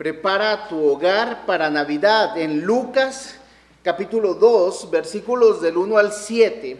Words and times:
Prepara 0.00 0.66
tu 0.66 0.82
hogar 0.82 1.44
para 1.44 1.68
Navidad. 1.68 2.38
En 2.38 2.62
Lucas 2.62 3.34
capítulo 3.82 4.32
2, 4.32 4.90
versículos 4.90 5.60
del 5.60 5.76
1 5.76 5.98
al 5.98 6.14
7, 6.14 6.78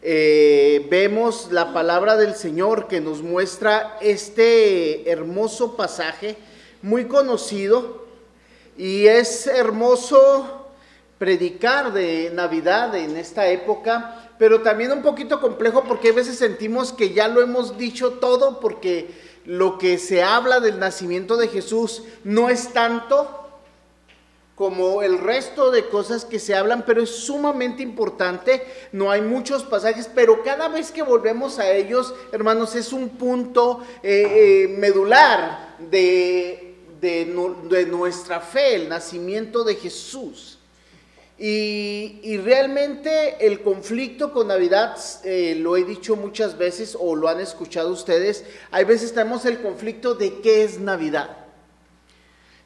eh, 0.00 0.86
vemos 0.88 1.48
la 1.50 1.72
palabra 1.72 2.16
del 2.16 2.36
Señor 2.36 2.86
que 2.86 3.00
nos 3.00 3.20
muestra 3.20 3.98
este 4.00 5.10
hermoso 5.10 5.76
pasaje, 5.76 6.36
muy 6.82 7.06
conocido, 7.06 8.06
y 8.78 9.08
es 9.08 9.48
hermoso 9.48 10.68
predicar 11.18 11.92
de 11.92 12.30
Navidad 12.32 12.94
en 12.94 13.16
esta 13.16 13.48
época, 13.48 14.30
pero 14.38 14.62
también 14.62 14.92
un 14.92 15.02
poquito 15.02 15.40
complejo 15.40 15.82
porque 15.82 16.10
a 16.10 16.12
veces 16.12 16.38
sentimos 16.38 16.92
que 16.92 17.12
ya 17.12 17.26
lo 17.26 17.42
hemos 17.42 17.76
dicho 17.76 18.12
todo 18.20 18.60
porque 18.60 19.29
lo 19.50 19.78
que 19.78 19.98
se 19.98 20.22
habla 20.22 20.60
del 20.60 20.78
nacimiento 20.78 21.36
de 21.36 21.48
Jesús 21.48 22.04
no 22.22 22.48
es 22.48 22.72
tanto 22.72 23.48
como 24.54 25.02
el 25.02 25.18
resto 25.18 25.72
de 25.72 25.88
cosas 25.88 26.24
que 26.24 26.38
se 26.38 26.54
hablan, 26.54 26.84
pero 26.86 27.02
es 27.02 27.10
sumamente 27.10 27.82
importante. 27.82 28.64
No 28.92 29.10
hay 29.10 29.22
muchos 29.22 29.64
pasajes, 29.64 30.08
pero 30.14 30.44
cada 30.44 30.68
vez 30.68 30.92
que 30.92 31.02
volvemos 31.02 31.58
a 31.58 31.68
ellos, 31.72 32.14
hermanos, 32.30 32.76
es 32.76 32.92
un 32.92 33.08
punto 33.08 33.80
eh, 34.04 34.66
eh, 34.68 34.76
medular 34.78 35.74
de, 35.90 36.76
de 37.00 37.86
nuestra 37.90 38.38
fe, 38.40 38.76
el 38.76 38.88
nacimiento 38.88 39.64
de 39.64 39.74
Jesús. 39.74 40.49
Y, 41.42 42.36
realmente 42.44 43.46
el 43.46 43.62
conflicto 43.62 44.30
con 44.30 44.48
Navidad, 44.48 44.98
eh, 45.24 45.56
lo 45.58 45.78
he 45.78 45.84
dicho 45.84 46.14
muchas 46.14 46.58
veces 46.58 46.94
o 47.00 47.16
lo 47.16 47.28
han 47.28 47.40
escuchado 47.40 47.90
ustedes, 47.90 48.44
hay 48.70 48.84
veces 48.84 49.14
tenemos 49.14 49.46
el 49.46 49.62
conflicto 49.62 50.14
de 50.14 50.40
qué 50.42 50.64
es 50.64 50.78
Navidad. 50.80 51.38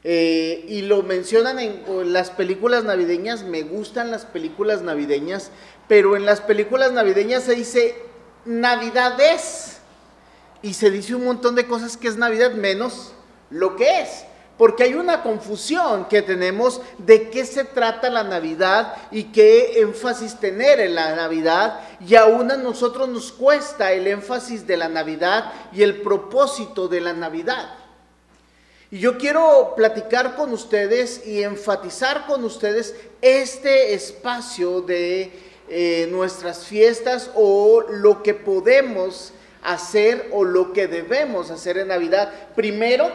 Eh, 0.02 0.64
y 0.66 0.82
lo 0.82 1.04
mencionan 1.04 1.60
en 1.60 2.12
las 2.12 2.30
películas 2.30 2.82
navideñas, 2.82 3.44
me 3.44 3.62
gustan 3.62 4.10
las 4.10 4.26
películas 4.26 4.82
navideñas, 4.82 5.52
pero 5.86 6.16
en 6.16 6.26
las 6.26 6.40
películas 6.40 6.90
navideñas 6.90 7.44
se 7.44 7.54
dice 7.54 7.94
Navidad 8.44 9.20
es, 9.20 9.78
y 10.62 10.74
se 10.74 10.90
dice 10.90 11.14
un 11.14 11.24
montón 11.24 11.54
de 11.54 11.68
cosas 11.68 11.96
que 11.96 12.08
es 12.08 12.16
Navidad 12.16 12.54
menos 12.54 13.12
lo 13.50 13.76
que 13.76 14.00
es. 14.00 14.24
Porque 14.56 14.84
hay 14.84 14.94
una 14.94 15.22
confusión 15.22 16.06
que 16.06 16.22
tenemos 16.22 16.80
de 16.98 17.28
qué 17.30 17.44
se 17.44 17.64
trata 17.64 18.08
la 18.08 18.22
Navidad 18.22 18.94
y 19.10 19.24
qué 19.24 19.80
énfasis 19.80 20.38
tener 20.38 20.78
en 20.78 20.94
la 20.94 21.16
Navidad. 21.16 21.80
Y 22.06 22.14
aún 22.14 22.50
a 22.52 22.56
nosotros 22.56 23.08
nos 23.08 23.32
cuesta 23.32 23.92
el 23.92 24.06
énfasis 24.06 24.64
de 24.66 24.76
la 24.76 24.88
Navidad 24.88 25.52
y 25.72 25.82
el 25.82 26.02
propósito 26.02 26.86
de 26.86 27.00
la 27.00 27.12
Navidad. 27.12 27.74
Y 28.92 29.00
yo 29.00 29.18
quiero 29.18 29.72
platicar 29.76 30.36
con 30.36 30.52
ustedes 30.52 31.26
y 31.26 31.42
enfatizar 31.42 32.26
con 32.26 32.44
ustedes 32.44 32.94
este 33.22 33.92
espacio 33.92 34.82
de 34.82 35.32
eh, 35.68 36.06
nuestras 36.12 36.64
fiestas 36.64 37.30
o 37.34 37.82
lo 37.88 38.22
que 38.22 38.34
podemos 38.34 39.32
hacer 39.64 40.28
o 40.30 40.44
lo 40.44 40.72
que 40.72 40.86
debemos 40.86 41.50
hacer 41.50 41.78
en 41.78 41.88
Navidad. 41.88 42.32
Primero, 42.54 43.10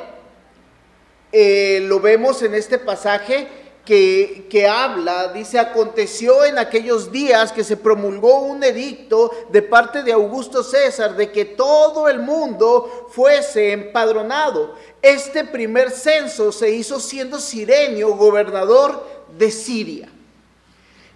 eh, 1.31 1.81
lo 1.83 1.99
vemos 1.99 2.41
en 2.41 2.55
este 2.55 2.79
pasaje 2.79 3.47
que, 3.85 4.47
que, 4.49 4.67
habla, 4.67 5.33
dice, 5.33 5.57
aconteció 5.57 6.45
en 6.45 6.59
aquellos 6.59 7.11
días 7.11 7.51
que 7.51 7.63
se 7.63 7.77
promulgó 7.77 8.41
un 8.41 8.63
edicto 8.63 9.31
de 9.49 9.61
parte 9.61 10.03
de 10.03 10.11
Augusto 10.11 10.63
César 10.63 11.15
de 11.15 11.31
que 11.31 11.45
todo 11.45 12.07
el 12.07 12.19
mundo 12.19 13.07
fuese 13.11 13.71
empadronado. 13.71 14.75
Este 15.01 15.43
primer 15.43 15.89
censo 15.91 16.51
se 16.51 16.69
hizo 16.69 16.99
siendo 16.99 17.39
Sirenio 17.39 18.15
gobernador 18.15 19.03
de 19.37 19.49
Siria. 19.49 20.09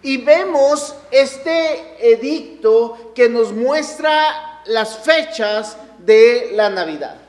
Y 0.02 0.18
vemos 0.18 0.96
este 1.12 2.12
edicto 2.12 3.12
que 3.16 3.30
nos 3.30 3.54
muestra 3.54 4.62
las 4.66 4.98
fechas 4.98 5.78
de 6.00 6.52
la 6.54 6.70
Navidad. 6.70 7.23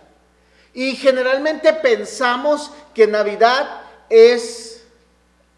Y 0.74 0.96
generalmente 0.96 1.72
pensamos 1.72 2.72
que 2.92 3.06
Navidad 3.06 3.82
es 4.10 4.82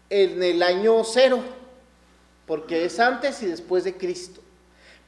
en 0.09 0.41
el 0.41 0.61
año 0.63 1.03
cero, 1.03 1.39
porque 2.45 2.85
es 2.85 2.99
antes 2.99 3.41
y 3.41 3.47
después 3.47 3.83
de 3.83 3.97
Cristo. 3.97 4.41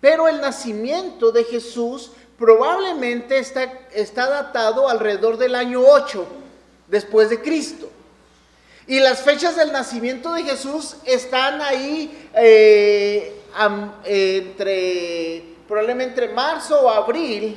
Pero 0.02 0.28
el 0.28 0.42
nacimiento 0.42 1.32
de 1.32 1.44
Jesús 1.44 2.12
probablemente 2.38 3.38
está, 3.38 3.64
está 3.94 4.30
datado 4.30 4.90
alrededor 4.90 5.38
del 5.38 5.56
año 5.56 5.82
8 5.82 6.26
después 6.88 7.30
de 7.30 7.42
Cristo. 7.42 7.90
Y 8.88 9.00
las 9.00 9.22
fechas 9.22 9.56
del 9.56 9.72
nacimiento 9.72 10.34
de 10.34 10.44
Jesús 10.44 10.96
están 11.06 11.62
ahí 11.62 12.30
eh, 12.34 13.40
entre, 14.06 15.44
probablemente 15.68 16.24
entre 16.24 16.34
marzo 16.34 16.82
o 16.82 16.90
abril 16.90 17.56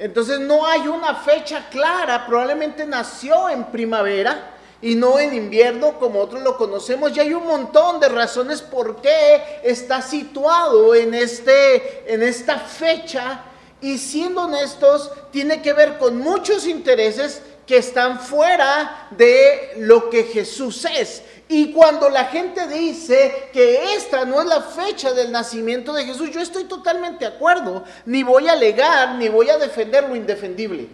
entonces 0.00 0.40
no 0.40 0.64
hay 0.64 0.88
una 0.88 1.14
fecha 1.14 1.68
clara, 1.68 2.26
probablemente 2.26 2.86
nació 2.86 3.50
en 3.50 3.64
primavera 3.66 4.56
y 4.80 4.94
no 4.94 5.18
en 5.18 5.34
invierno 5.34 5.98
como 5.98 6.20
otros 6.20 6.42
lo 6.42 6.56
conocemos. 6.56 7.14
Y 7.14 7.20
hay 7.20 7.34
un 7.34 7.46
montón 7.46 8.00
de 8.00 8.08
razones 8.08 8.62
por 8.62 9.02
qué 9.02 9.60
está 9.62 10.00
situado 10.00 10.94
en, 10.94 11.12
este, 11.12 12.10
en 12.10 12.22
esta 12.22 12.58
fecha. 12.58 13.42
Y 13.82 13.98
siendo 13.98 14.44
honestos, 14.44 15.10
tiene 15.32 15.60
que 15.60 15.74
ver 15.74 15.98
con 15.98 16.16
muchos 16.16 16.66
intereses 16.66 17.42
que 17.66 17.76
están 17.76 18.20
fuera 18.20 19.08
de 19.10 19.74
lo 19.80 20.08
que 20.08 20.24
Jesús 20.24 20.86
es. 20.86 21.22
Y 21.52 21.72
cuando 21.72 22.08
la 22.08 22.26
gente 22.26 22.68
dice 22.68 23.50
que 23.52 23.94
esta 23.96 24.24
no 24.24 24.40
es 24.40 24.46
la 24.46 24.62
fecha 24.62 25.12
del 25.12 25.32
nacimiento 25.32 25.92
de 25.92 26.04
Jesús, 26.04 26.30
yo 26.30 26.40
estoy 26.40 26.62
totalmente 26.62 27.24
de 27.24 27.34
acuerdo. 27.34 27.82
Ni 28.06 28.22
voy 28.22 28.46
a 28.46 28.52
alegar, 28.52 29.16
ni 29.16 29.28
voy 29.28 29.50
a 29.50 29.58
defender 29.58 30.08
lo 30.08 30.14
indefendible. 30.14 30.88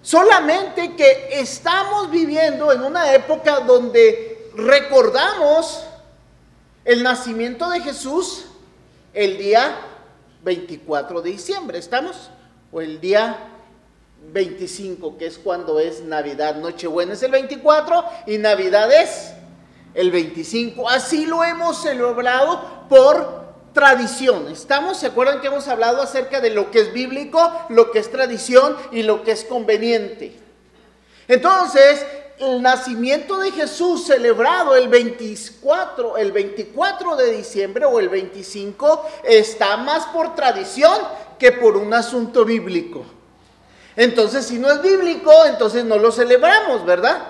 Solamente 0.00 0.94
que 0.94 1.30
estamos 1.32 2.08
viviendo 2.08 2.70
en 2.70 2.84
una 2.84 3.12
época 3.12 3.58
donde 3.58 4.52
recordamos 4.54 5.84
el 6.84 7.02
nacimiento 7.02 7.68
de 7.68 7.80
Jesús 7.80 8.44
el 9.12 9.38
día 9.38 9.76
24 10.44 11.20
de 11.20 11.30
diciembre. 11.30 11.78
¿Estamos? 11.80 12.30
O 12.70 12.80
el 12.80 13.00
día 13.00 13.38
25, 14.32 15.18
que 15.18 15.26
es 15.26 15.38
cuando 15.38 15.78
es 15.80 16.02
Navidad. 16.02 16.56
Nochebuena 16.56 17.14
es 17.14 17.22
el 17.22 17.30
24 17.30 18.04
y 18.26 18.38
Navidad 18.38 18.92
es 18.92 19.32
el 19.94 20.10
25. 20.10 20.88
Así 20.88 21.26
lo 21.26 21.44
hemos 21.44 21.82
celebrado 21.82 22.86
por 22.88 23.42
tradición. 23.72 24.48
¿Estamos? 24.50 24.98
¿Se 24.98 25.06
acuerdan 25.06 25.40
que 25.40 25.48
hemos 25.48 25.68
hablado 25.68 26.02
acerca 26.02 26.40
de 26.40 26.50
lo 26.50 26.70
que 26.70 26.80
es 26.80 26.92
bíblico, 26.92 27.52
lo 27.68 27.90
que 27.90 27.98
es 27.98 28.10
tradición 28.10 28.76
y 28.90 29.02
lo 29.02 29.22
que 29.22 29.32
es 29.32 29.44
conveniente? 29.44 30.38
Entonces, 31.28 32.04
el 32.38 32.60
nacimiento 32.60 33.38
de 33.38 33.52
Jesús 33.52 34.04
celebrado 34.04 34.74
el 34.74 34.88
24, 34.88 36.16
el 36.16 36.32
24 36.32 37.16
de 37.16 37.36
diciembre 37.36 37.84
o 37.84 38.00
el 38.00 38.08
25 38.08 39.06
está 39.24 39.76
más 39.76 40.06
por 40.06 40.34
tradición 40.34 40.98
que 41.38 41.52
por 41.52 41.76
un 41.76 41.94
asunto 41.94 42.44
bíblico. 42.44 43.04
Entonces, 43.96 44.46
si 44.46 44.58
no 44.58 44.70
es 44.70 44.80
bíblico, 44.82 45.30
entonces 45.46 45.84
no 45.84 45.98
lo 45.98 46.10
celebramos, 46.10 46.84
¿verdad? 46.84 47.22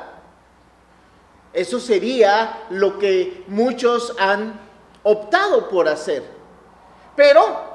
Eso 1.53 1.81
sería 1.81 2.65
lo 2.71 2.99
que 2.99 3.45
muchos 3.49 4.15
han 4.19 4.61
optado 5.03 5.69
por 5.69 5.89
hacer. 5.89 6.23
Pero 7.17 7.73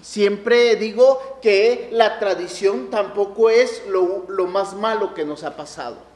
siempre 0.00 0.76
digo 0.76 1.38
que 1.40 1.88
la 1.92 2.18
tradición 2.18 2.90
tampoco 2.90 3.50
es 3.50 3.86
lo, 3.88 4.24
lo 4.28 4.46
más 4.46 4.74
malo 4.74 5.14
que 5.14 5.24
nos 5.24 5.44
ha 5.44 5.56
pasado. 5.56 6.13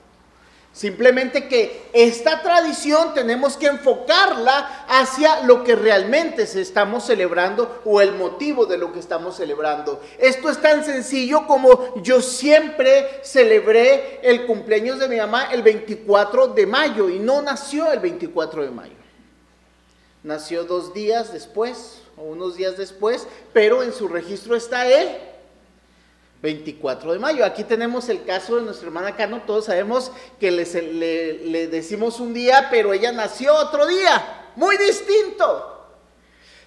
Simplemente 0.73 1.49
que 1.49 1.88
esta 1.93 2.41
tradición 2.43 3.12
tenemos 3.12 3.56
que 3.56 3.67
enfocarla 3.67 4.85
hacia 4.88 5.43
lo 5.43 5.65
que 5.65 5.75
realmente 5.75 6.47
se 6.47 6.61
estamos 6.61 7.05
celebrando 7.05 7.81
o 7.85 8.00
el 8.00 8.15
motivo 8.15 8.65
de 8.67 8.79
lo 8.79 8.93
que 8.93 9.00
estamos 9.00 9.37
celebrando. 9.37 10.00
Esto 10.19 10.50
es 10.50 10.61
tan 10.61 10.85
sencillo 10.85 11.47
como 11.47 12.00
yo 12.03 12.20
siempre 12.20 13.20
celebré 13.25 14.20
el 14.23 14.47
cumpleaños 14.47 15.00
de 15.00 15.09
mi 15.09 15.17
mamá 15.17 15.49
el 15.53 15.62
24 15.62 16.49
de 16.49 16.67
mayo 16.67 17.09
y 17.09 17.19
no 17.19 17.43
nació 17.43 17.91
el 17.91 17.99
24 17.99 18.62
de 18.62 18.71
mayo. 18.71 18.94
Nació 20.23 20.64
dos 20.64 20.94
días 20.94 21.32
después 21.32 22.03
o 22.17 22.23
unos 22.23 22.56
días 22.56 22.76
después, 22.76 23.26
pero 23.53 23.82
en 23.82 23.93
su 23.93 24.06
registro 24.06 24.55
está 24.55 24.87
él 24.87 25.09
24 26.43 27.12
de 27.12 27.19
mayo. 27.19 27.44
Aquí 27.44 27.64
tenemos 27.64 28.08
el 28.08 28.25
caso 28.25 28.56
de 28.56 28.62
nuestra 28.62 28.87
hermana 28.87 29.17
Cano. 29.17 29.43
Todos 29.46 29.67
sabemos 29.67 30.12
que 30.38 30.50
le, 30.50 30.64
le, 31.44 31.67
decimos 31.69 32.20
un 32.20 32.32
día, 32.32 32.69
pero 32.70 32.93
ella 32.93 33.12
nació 33.12 33.55
otro 33.55 33.87
día, 33.87 34.50
muy 34.56 34.76
distinto. 34.76 35.87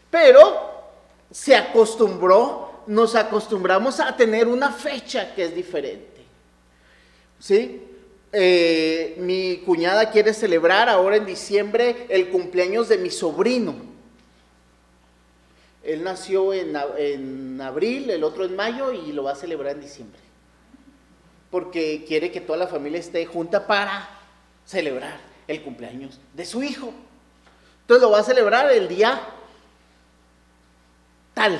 Pero 0.10 0.72
se 1.32 1.56
acostumbró, 1.56 2.84
nos 2.88 3.16
acostumbramos 3.16 4.00
a 4.00 4.16
tener 4.16 4.48
una 4.48 4.72
fecha 4.72 5.34
que 5.34 5.46
es 5.46 5.56
diferente. 5.56 6.22
¿sí? 7.40 7.88
Eh, 8.34 9.16
mi 9.18 9.58
cuñada 9.66 10.10
quiere 10.10 10.34
celebrar 10.34 10.88
ahora 10.88 11.18
en 11.18 11.26
diciembre 11.26 12.06
el 12.10 12.30
cumpleaños 12.30 12.88
de 12.88 12.98
mi 12.98 13.10
sobrino. 13.10 13.91
Él 15.84 16.04
nació 16.04 16.54
en, 16.54 16.78
en, 16.98 17.60
abril, 17.62 18.10
el 18.10 18.24
otro 18.24 18.46
en 18.46 18.56
mayo 18.56 18.92
y 18.92 19.12
lo 19.12 19.24
va 19.24 19.32
a 19.32 19.36
celebrar 19.36 19.76
en 19.76 19.82
diciembre. 19.82 20.20
Porque 21.50 22.06
quiere 22.08 22.32
que 22.32 22.42
toda 22.42 22.58
la 22.58 22.68
familia 22.68 23.00
esté 23.00 23.26
junta 23.26 23.66
para 23.66 24.08
celebrar 24.66 25.20
el 25.48 25.62
cumpleaños 25.64 26.20
de 26.34 26.46
su 26.46 26.62
hijo. 26.64 26.94
Entonces 27.82 28.02
lo 28.02 28.12
va 28.12 28.20
a 28.20 28.24
celebrar 28.24 28.72
el 28.72 28.88
día 28.88 29.22
tal. 31.34 31.60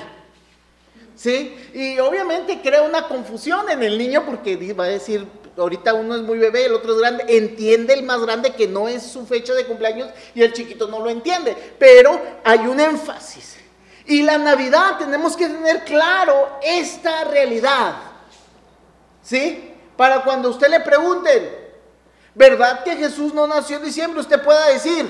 ¿Sí? 1.16 1.56
Y 1.74 2.00
obviamente 2.00 2.62
crea 2.62 2.84
una 2.84 3.08
confusión 3.08 3.70
en 3.70 3.84
el 3.84 3.98
niño 3.98 4.26
porque 4.26 4.74
va 4.74 4.86
a 4.86 4.88
decir, 4.88 5.28
ahorita 5.58 5.94
uno 5.94 6.16
es 6.16 6.22
muy 6.22 6.38
bebé, 6.38 6.66
el 6.66 6.74
otro 6.74 6.94
es 6.94 7.00
grande, 7.00 7.26
entiende 7.28 7.94
el 7.94 8.04
más 8.04 8.22
grande 8.22 8.54
que 8.54 8.68
no 8.68 8.88
es 8.88 9.04
su 9.04 9.26
fecha 9.26 9.54
de 9.54 9.66
cumpleaños 9.66 10.10
y 10.34 10.42
el 10.42 10.54
chiquito 10.54 10.88
no 10.88 11.00
lo 11.00 11.10
entiende, 11.10 11.56
pero 11.78 12.20
hay 12.44 12.60
un 12.60 12.80
énfasis. 12.80 13.61
Y 14.06 14.24
la 14.24 14.38
Navidad 14.38 14.98
tenemos 14.98 15.36
que 15.36 15.48
tener 15.48 15.84
claro 15.86 16.60
esta 16.62 17.24
realidad. 17.26 17.96
¿Sí? 19.24 19.76
Para 19.96 20.24
cuando 20.24 20.50
usted 20.50 20.70
le 20.70 20.80
pregunten, 20.80 21.56
¿verdad 22.34 22.84
que 22.84 22.96
Jesús 22.96 23.34
no 23.34 23.46
nació 23.46 23.78
en 23.78 23.84
diciembre? 23.84 24.20
Usted 24.20 24.44
pueda 24.44 24.68
decir, 24.68 25.08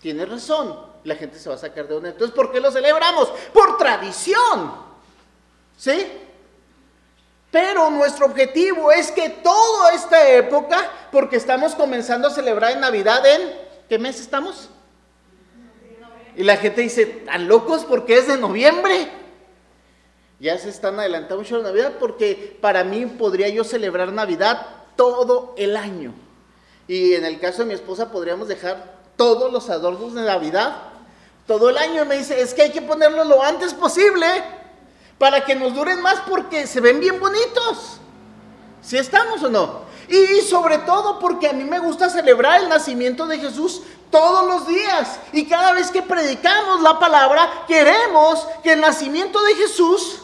tiene 0.00 0.26
razón, 0.26 0.78
la 1.04 1.16
gente 1.16 1.38
se 1.38 1.48
va 1.48 1.54
a 1.54 1.58
sacar 1.58 1.88
de 1.88 1.94
onda. 1.94 2.10
Entonces, 2.10 2.34
¿por 2.34 2.52
qué 2.52 2.60
lo 2.60 2.70
celebramos? 2.70 3.28
Por 3.52 3.78
tradición. 3.78 4.86
¿Sí? 5.76 6.06
Pero 7.50 7.90
nuestro 7.90 8.26
objetivo 8.26 8.92
es 8.92 9.10
que 9.10 9.30
toda 9.30 9.94
esta 9.94 10.28
época, 10.28 10.90
porque 11.10 11.36
estamos 11.36 11.74
comenzando 11.74 12.28
a 12.28 12.30
celebrar 12.30 12.72
en 12.72 12.80
Navidad 12.80 13.24
en, 13.26 13.58
¿qué 13.88 13.98
mes 13.98 14.20
estamos? 14.20 14.68
Y 16.38 16.44
la 16.44 16.56
gente 16.56 16.82
dice, 16.82 17.04
¿tan 17.04 17.48
locos 17.48 17.84
porque 17.84 18.16
es 18.16 18.28
de 18.28 18.38
noviembre? 18.38 19.10
Ya 20.38 20.56
se 20.56 20.68
están 20.68 21.00
adelantando 21.00 21.42
mucho 21.42 21.56
la 21.56 21.64
Navidad 21.64 21.94
porque 21.98 22.56
para 22.60 22.84
mí 22.84 23.06
podría 23.06 23.48
yo 23.48 23.64
celebrar 23.64 24.12
Navidad 24.12 24.64
todo 24.94 25.52
el 25.58 25.76
año. 25.76 26.14
Y 26.86 27.14
en 27.14 27.24
el 27.24 27.40
caso 27.40 27.62
de 27.62 27.64
mi 27.64 27.74
esposa 27.74 28.12
podríamos 28.12 28.46
dejar 28.46 28.98
todos 29.16 29.52
los 29.52 29.68
adornos 29.68 30.14
de 30.14 30.22
Navidad 30.22 30.76
todo 31.48 31.70
el 31.70 31.76
año. 31.76 32.04
Y 32.04 32.06
me 32.06 32.18
dice, 32.18 32.40
es 32.40 32.54
que 32.54 32.62
hay 32.62 32.70
que 32.70 32.82
ponerlo 32.82 33.24
lo 33.24 33.42
antes 33.42 33.74
posible 33.74 34.24
para 35.18 35.44
que 35.44 35.56
nos 35.56 35.74
duren 35.74 36.00
más 36.00 36.20
porque 36.20 36.68
se 36.68 36.80
ven 36.80 37.00
bien 37.00 37.18
bonitos. 37.18 37.98
¿Si 38.80 38.96
estamos 38.96 39.42
o 39.42 39.50
no? 39.50 39.88
Y 40.08 40.40
sobre 40.42 40.78
todo 40.78 41.18
porque 41.18 41.48
a 41.48 41.52
mí 41.52 41.64
me 41.64 41.80
gusta 41.80 42.08
celebrar 42.08 42.62
el 42.62 42.68
nacimiento 42.68 43.26
de 43.26 43.40
Jesús 43.40 43.82
todos 44.10 44.46
los 44.46 44.66
días. 44.66 45.18
Y 45.32 45.46
cada 45.46 45.72
vez 45.72 45.90
que 45.90 46.02
predicamos 46.02 46.80
la 46.80 46.98
palabra, 46.98 47.64
queremos 47.66 48.46
que 48.62 48.72
el 48.72 48.80
nacimiento 48.80 49.42
de 49.42 49.54
Jesús 49.54 50.20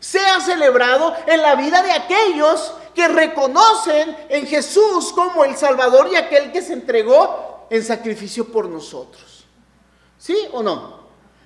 sea 0.00 0.40
celebrado 0.40 1.14
en 1.26 1.42
la 1.42 1.54
vida 1.54 1.82
de 1.82 1.92
aquellos 1.92 2.72
que 2.94 3.08
reconocen 3.08 4.16
en 4.28 4.46
Jesús 4.46 5.12
como 5.12 5.44
el 5.44 5.56
Salvador 5.56 6.08
y 6.10 6.16
aquel 6.16 6.52
que 6.52 6.62
se 6.62 6.72
entregó 6.72 7.66
en 7.70 7.84
sacrificio 7.84 8.50
por 8.50 8.68
nosotros. 8.68 9.44
¿Sí 10.18 10.36
o 10.52 10.62
no? 10.62 11.00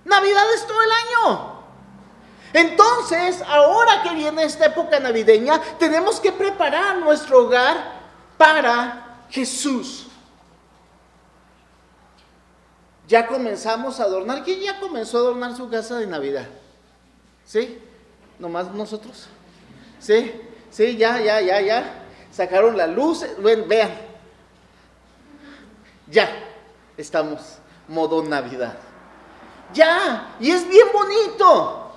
Navidad 0.04 0.44
es 0.54 0.66
todo 0.66 0.80
el 0.82 0.90
año. 0.90 1.60
Entonces, 2.52 3.42
ahora 3.46 4.02
que 4.02 4.14
viene 4.14 4.44
esta 4.44 4.66
época 4.66 4.98
navideña, 4.98 5.60
tenemos 5.78 6.20
que 6.20 6.32
preparar 6.32 6.98
nuestro 6.98 7.44
hogar 7.44 8.00
para 8.36 9.24
Jesús. 9.30 10.06
Ya 13.10 13.26
comenzamos 13.26 13.98
a 13.98 14.04
adornar. 14.04 14.44
¿Quién 14.44 14.60
ya 14.60 14.78
comenzó 14.78 15.18
a 15.18 15.20
adornar 15.22 15.56
su 15.56 15.68
casa 15.68 15.98
de 15.98 16.06
Navidad? 16.06 16.46
¿Sí? 17.44 17.76
¿Nomás 18.38 18.72
nosotros? 18.72 19.26
¿Sí? 19.98 20.32
Sí, 20.70 20.96
ya, 20.96 21.20
ya, 21.20 21.40
ya, 21.40 21.60
ya. 21.60 22.04
Sacaron 22.30 22.76
la 22.76 22.86
luz. 22.86 23.26
Ven, 23.38 23.66
vean. 23.66 23.90
Ya 26.06 26.30
estamos 26.96 27.58
modo 27.88 28.22
Navidad. 28.22 28.78
Ya, 29.74 30.36
y 30.38 30.52
es 30.52 30.68
bien 30.68 30.86
bonito. 30.92 31.90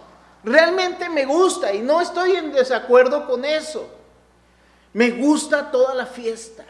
Realmente 0.44 1.10
me 1.10 1.26
gusta 1.26 1.72
y 1.76 1.84
no 1.84 2.02
estoy 2.02 2.38
en 2.38 2.52
desacuerdo 2.52 3.28
con 3.28 3.46
eso. 3.46 3.88
Me 4.94 5.12
gusta 5.12 5.70
toda 5.70 5.94
la 5.94 6.08
fiesta. 6.08 6.66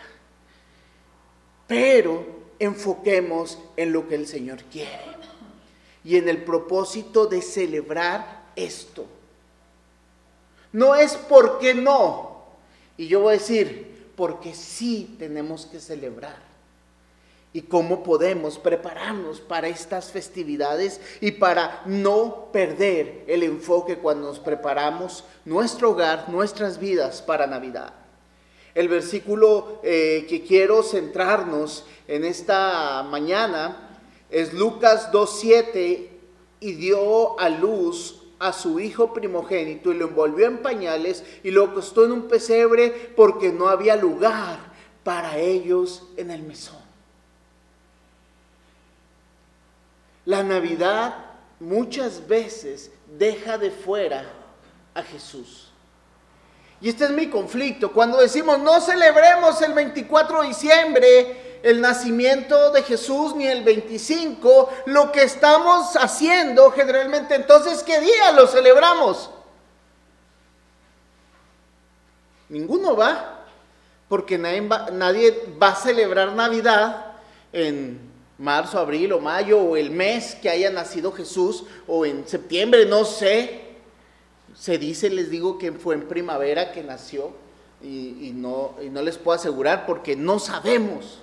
Pero 1.66 2.33
enfoquemos 2.63 3.57
en 3.77 3.94
lo 3.94 4.07
que 4.07 4.15
el 4.15 4.27
Señor 4.27 4.63
quiere 4.65 5.13
y 6.04 6.18
en 6.18 6.27
el 6.30 6.44
propósito 6.44 7.27
de 7.27 7.42
celebrar 7.42 8.44
esto. 8.56 9.06
No 10.71 10.95
es 10.95 11.15
porque 11.15 11.74
no. 11.74 12.44
Y 12.98 13.07
yo 13.07 13.21
voy 13.21 13.36
a 13.36 13.38
decir, 13.38 14.12
porque 14.15 14.54
sí 14.54 15.15
tenemos 15.18 15.65
que 15.65 15.80
celebrar 15.80 16.54
y 17.54 17.62
cómo 17.62 18.04
podemos 18.04 18.57
prepararnos 18.57 19.39
para 19.39 19.68
estas 19.68 20.12
festividades 20.12 21.00
y 21.21 21.31
para 21.31 21.83
no 21.86 22.50
perder 22.51 23.24
el 23.27 23.44
enfoque 23.44 23.98
cuando 23.98 24.27
nos 24.27 24.39
preparamos 24.39 25.24
nuestro 25.45 25.92
hogar, 25.92 26.30
nuestras 26.30 26.80
vidas 26.80 27.21
para 27.21 27.45
Navidad. 27.45 27.94
El 28.75 28.88
versículo 28.88 29.80
eh, 29.84 30.25
que 30.28 30.44
quiero 30.44 30.81
centrarnos 30.81 31.86
en 32.08 32.24
esta 32.24 33.04
mañana 33.04 34.00
es 34.30 34.54
Lucas 34.54 35.12
2.7 35.12 36.08
y 36.60 36.74
dio 36.74 37.40
a 37.40 37.50
luz 37.50 38.24
a 38.40 38.52
su 38.52 38.80
hijo 38.80 39.14
primogénito 39.14 39.92
y 39.92 39.96
lo 39.98 40.08
envolvió 40.08 40.48
en 40.48 40.62
pañales 40.62 41.24
y 41.44 41.52
lo 41.52 41.66
acostó 41.66 42.04
en 42.06 42.12
un 42.12 42.28
pesebre 42.28 42.90
porque 43.16 43.52
no 43.52 43.70
había 43.70 43.96
lugar 43.96 44.60
para 45.04 45.38
ellos 45.38 46.04
en 46.18 46.31
el 46.31 46.42
mesón. 46.42 46.81
La 50.25 50.42
Navidad 50.42 51.25
muchas 51.60 52.28
veces 52.28 52.92
deja 53.18 53.58
de 53.58 53.72
fuera 53.72 54.25
a 54.94 55.04
Jesús. 55.04 55.73
Y 56.84 56.90
este 56.90 57.06
es 57.06 57.12
mi 57.12 57.30
conflicto. 57.30 57.94
Cuando 57.94 58.18
decimos 58.20 58.60
no 58.60 58.82
celebremos 58.82 59.62
el 59.62 59.74
24 59.74 60.42
de 60.42 60.48
diciembre 60.50 61.60
el 61.63 61.80
nacimiento 61.80 62.72
de 62.72 62.84
Jesús 62.84 63.34
ni 63.38 63.48
el 63.48 63.63
25, 63.63 64.70
lo 64.88 65.13
que 65.13 65.24
estamos 65.24 65.96
haciendo 65.96 66.70
generalmente 66.72 67.36
entonces, 67.36 67.82
¿qué 67.84 68.02
día 68.02 68.34
lo 68.34 68.48
celebramos? 68.48 69.32
Ninguno 72.50 72.98
va, 72.98 73.46
porque 74.10 74.38
nadie 74.38 75.56
va, 75.58 75.70
a 75.70 75.75
celebrar 75.75 76.34
Navidad 76.34 77.13
en 77.54 78.12
marzo, 78.38 78.78
abril 78.78 79.13
o 79.13 79.22
mayo, 79.22 79.58
o 79.58 79.78
el 79.78 79.90
mes 79.90 80.36
que 80.36 80.50
haya 80.50 80.70
nacido 80.70 81.13
Jesús, 81.13 81.63
o 81.88 82.06
en 82.06 82.28
septiembre, 82.28 82.86
no 82.86 83.06
sé. 83.06 83.62
Se 84.55 84.77
dice, 84.77 85.10
les 85.10 85.29
digo 85.29 85.57
que 85.57 85.72
fue 85.72 85.95
en 85.95 86.07
primavera 86.07 86.72
que 86.72 86.83
nació, 86.83 87.31
y, 87.83 88.31
no, 88.33 88.75
les 88.79 89.17
puedo 89.17 89.36
asegurar 89.36 89.86
porque 89.86 90.15
no 90.15 90.39
sabemos. 90.39 91.19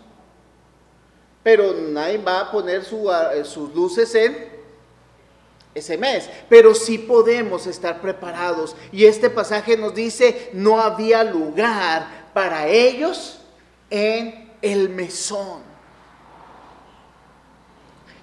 Pero 1.42 1.72
nadie 1.72 2.18
va 2.18 2.40
a 2.40 2.50
poner 2.50 2.84
sus 2.84 3.74
luces 3.74 4.14
en 4.14 4.60
ese 5.74 5.96
mes, 5.96 6.28
pero 6.48 6.74
sí 6.74 6.98
podemos 6.98 7.66
estar 7.66 8.00
preparados. 8.02 8.76
Y 8.92 9.06
este 9.06 9.30
pasaje 9.30 9.76
nos 9.76 9.94
dice, 9.94 10.50
no 10.52 10.80
había 10.80 11.24
lugar 11.24 12.28
para 12.34 12.68
ellos 12.68 13.40
en 13.88 14.52
el 14.60 14.90
mesón. 14.90 15.69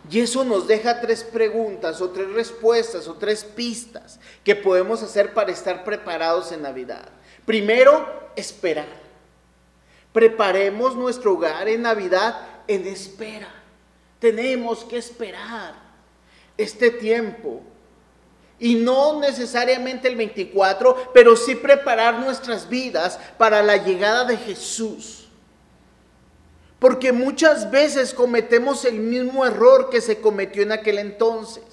Y 0.09 0.21
eso 0.21 0.43
nos 0.43 0.67
deja 0.67 1.01
tres 1.01 1.23
preguntas 1.23 1.99
o 2.01 2.09
tres 2.09 2.31
respuestas 2.31 3.07
o 3.07 3.15
tres 3.15 3.43
pistas 3.43 4.19
que 4.43 4.55
podemos 4.55 5.03
hacer 5.03 5.33
para 5.33 5.51
estar 5.51 5.83
preparados 5.83 6.51
en 6.51 6.61
Navidad. 6.61 7.09
Primero, 7.45 8.29
esperar. 8.35 8.87
Preparemos 10.13 10.95
nuestro 10.95 11.33
hogar 11.33 11.67
en 11.67 11.81
Navidad 11.81 12.39
en 12.67 12.87
espera. 12.87 13.53
Tenemos 14.19 14.83
que 14.85 14.97
esperar 14.97 15.75
este 16.57 16.89
tiempo. 16.89 17.61
Y 18.59 18.75
no 18.75 19.19
necesariamente 19.19 20.07
el 20.07 20.15
24, 20.15 21.11
pero 21.13 21.35
sí 21.35 21.53
preparar 21.53 22.19
nuestras 22.19 22.67
vidas 22.67 23.19
para 23.37 23.61
la 23.61 23.77
llegada 23.77 24.25
de 24.25 24.37
Jesús. 24.37 25.26
Porque 26.79 27.11
muchas 27.11 27.71
veces 27.71 28.13
cometemos 28.13 28.85
el 28.85 28.99
mismo 28.99 29.45
error 29.45 29.89
que 29.89 30.01
se 30.01 30.19
cometió 30.19 30.61
en 30.61 30.71
aquel 30.71 30.99
entonces. 30.99 31.63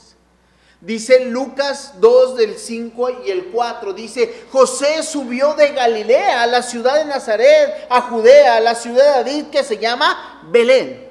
Dice 0.80 1.25
Lucas 1.26 1.94
2 1.99 2.37
del 2.37 2.58
5 2.58 3.23
y 3.25 3.30
el 3.30 3.46
4, 3.46 3.94
dice, 3.94 4.44
José 4.52 5.02
subió 5.02 5.54
de 5.54 5.73
Galilea 5.73 6.42
a 6.42 6.46
la 6.46 6.62
ciudad 6.62 6.96
de 6.96 7.06
Nazaret, 7.06 7.87
a 7.88 8.02
Judea, 8.02 8.56
a 8.56 8.61
la 8.61 8.75
ciudad 8.75 9.02
de 9.02 9.11
David 9.11 9.46
que 9.46 9.64
se 9.64 9.78
llama 9.78 10.42
Belén, 10.50 11.08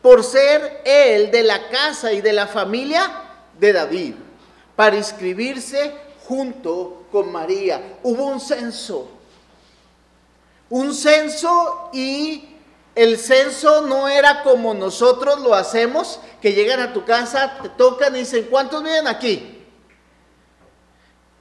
por 0.00 0.22
ser 0.22 0.80
él 0.84 1.32
de 1.32 1.42
la 1.42 1.68
casa 1.70 2.12
y 2.12 2.20
de 2.20 2.32
la 2.32 2.46
familia 2.46 3.10
de 3.58 3.72
David, 3.72 4.14
para 4.76 4.96
inscribirse 4.96 5.92
junto 6.28 7.06
con 7.10 7.32
María. 7.32 7.98
Hubo 8.04 8.26
un 8.26 8.40
censo, 8.40 9.08
un 10.70 10.94
censo 10.94 11.90
y 11.92 12.54
el 12.94 13.18
censo 13.18 13.82
no 13.82 14.08
era 14.08 14.42
como 14.42 14.72
nosotros 14.74 15.40
lo 15.40 15.54
hacemos, 15.54 16.20
que 16.40 16.52
llegan 16.52 16.80
a 16.80 16.92
tu 16.92 17.04
casa, 17.04 17.58
te 17.62 17.68
tocan 17.70 18.14
y 18.14 18.20
dicen, 18.20 18.46
¿cuántos 18.50 18.82
viven 18.82 19.08
aquí? 19.08 19.62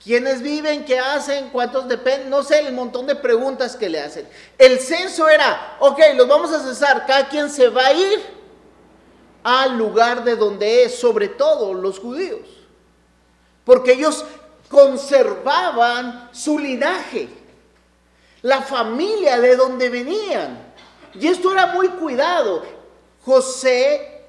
¿Quiénes 0.04 0.42
viven? 0.42 0.84
¿Qué 0.84 1.00
hacen? 1.00 1.50
¿Cuántos 1.50 1.88
dependen? 1.88 2.30
No 2.30 2.44
sé, 2.44 2.60
el 2.60 2.74
montón 2.74 3.06
de 3.08 3.16
preguntas 3.16 3.78
que 3.78 3.88
le 3.88 4.02
hacen. 4.02 4.28
El 4.58 4.80
censo 4.80 5.30
era, 5.30 5.78
ok, 5.80 6.00
los 6.16 6.28
vamos 6.28 6.52
a 6.52 6.60
cesar, 6.60 7.06
cada 7.06 7.30
quien 7.30 7.50
se 7.50 7.70
va 7.70 7.86
a 7.88 7.94
ir 7.94 8.20
al 9.44 9.78
lugar 9.78 10.24
de 10.24 10.36
donde 10.36 10.84
es, 10.84 11.00
sobre 11.00 11.30
todo 11.30 11.74
los 11.74 12.00
judíos, 12.00 12.48
porque 13.64 13.94
ellos 13.94 14.26
conservaban 14.70 16.30
su 16.32 16.58
linaje, 16.58 17.30
la 18.42 18.62
familia 18.62 19.40
de 19.40 19.56
donde 19.56 19.90
venían. 19.90 20.63
Y 21.16 21.28
esto 21.28 21.52
era 21.52 21.68
muy 21.68 21.90
cuidado. 21.90 22.64
José, 23.24 24.22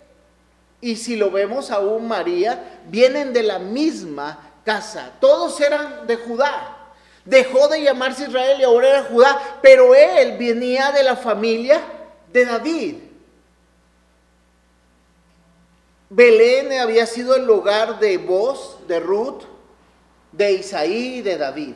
y 0.81 0.97
si 0.97 1.17
lo 1.17 1.31
vemos 1.31 1.71
aún 1.71 2.07
María, 2.07 2.81
vienen 2.89 3.33
de 3.33 3.43
la 3.43 3.59
misma 3.59 4.53
casa. 4.65 5.13
Todos 5.21 5.61
eran 5.61 6.07
de 6.07 6.17
Judá. 6.17 6.79
Dejó 7.25 7.69
de 7.69 7.83
llamarse 7.83 8.25
Israel 8.25 8.61
y 8.61 8.65
ahora 8.65 8.89
era 8.89 9.03
Judá, 9.05 9.59
pero 9.63 9.95
él 9.95 10.37
venía 10.37 10.93
de 10.93 11.03
la 11.03 11.17
familia 11.17 11.81
de 12.33 12.45
David. 12.45 12.95
Belén 16.11 16.79
había 16.79 17.07
sido 17.07 17.35
el 17.35 17.49
hogar 17.49 17.99
de 17.99 18.19
Boz, 18.19 18.79
de 18.87 19.01
Ruth, 19.01 19.43
de 20.33 20.53
Isaí 20.53 21.17
y 21.17 21.23
de 21.23 21.39
David. 21.39 21.75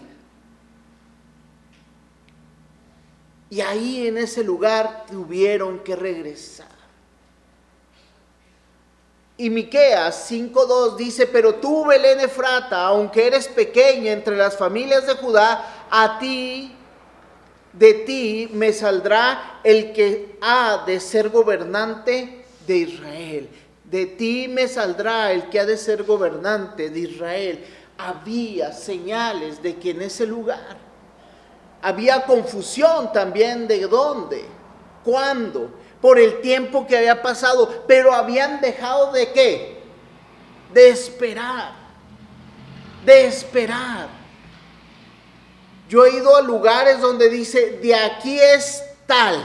Y 3.50 3.60
ahí 3.60 4.06
en 4.06 4.18
ese 4.18 4.44
lugar 4.44 5.06
tuvieron 5.10 5.78
que 5.80 5.96
regresar. 5.96 6.68
Y 9.38 9.50
Miqueas 9.50 10.26
5:2 10.26 10.96
dice, 10.96 11.26
"Pero 11.26 11.54
tú, 11.54 11.86
Belén 11.86 12.20
Efrata, 12.20 12.86
aunque 12.86 13.26
eres 13.26 13.46
pequeña 13.46 14.12
entre 14.12 14.36
las 14.36 14.56
familias 14.56 15.06
de 15.06 15.14
Judá, 15.14 15.86
a 15.90 16.18
ti 16.18 16.74
de 17.72 17.94
ti 17.94 18.50
me 18.52 18.72
saldrá 18.72 19.60
el 19.62 19.92
que 19.92 20.36
ha 20.40 20.82
de 20.84 20.98
ser 20.98 21.28
gobernante 21.28 22.44
de 22.66 22.76
Israel. 22.76 23.48
De 23.84 24.06
ti 24.06 24.48
me 24.48 24.66
saldrá 24.66 25.32
el 25.32 25.48
que 25.48 25.60
ha 25.60 25.64
de 25.64 25.76
ser 25.76 26.02
gobernante 26.02 26.90
de 26.90 26.98
Israel." 26.98 27.64
Había 27.96 28.72
señales 28.72 29.62
de 29.62 29.76
que 29.76 29.90
en 29.90 30.02
ese 30.02 30.26
lugar 30.26 30.87
había 31.82 32.24
confusión 32.24 33.12
también 33.12 33.68
de 33.68 33.80
dónde, 33.86 34.44
cuándo, 35.04 35.70
por 36.00 36.18
el 36.18 36.40
tiempo 36.40 36.86
que 36.86 36.96
había 36.96 37.22
pasado, 37.22 37.84
pero 37.86 38.12
habían 38.12 38.60
dejado 38.60 39.12
de 39.12 39.32
qué? 39.32 39.82
De 40.72 40.90
esperar, 40.90 41.72
de 43.04 43.26
esperar. 43.26 44.08
Yo 45.88 46.04
he 46.04 46.16
ido 46.16 46.36
a 46.36 46.42
lugares 46.42 47.00
donde 47.00 47.28
dice, 47.30 47.78
de 47.82 47.94
aquí 47.94 48.38
es 48.38 48.84
tal. 49.06 49.42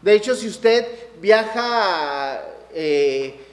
De 0.00 0.14
hecho, 0.14 0.34
si 0.34 0.48
usted 0.48 0.86
viaja 1.20 2.42
eh, 2.72 3.47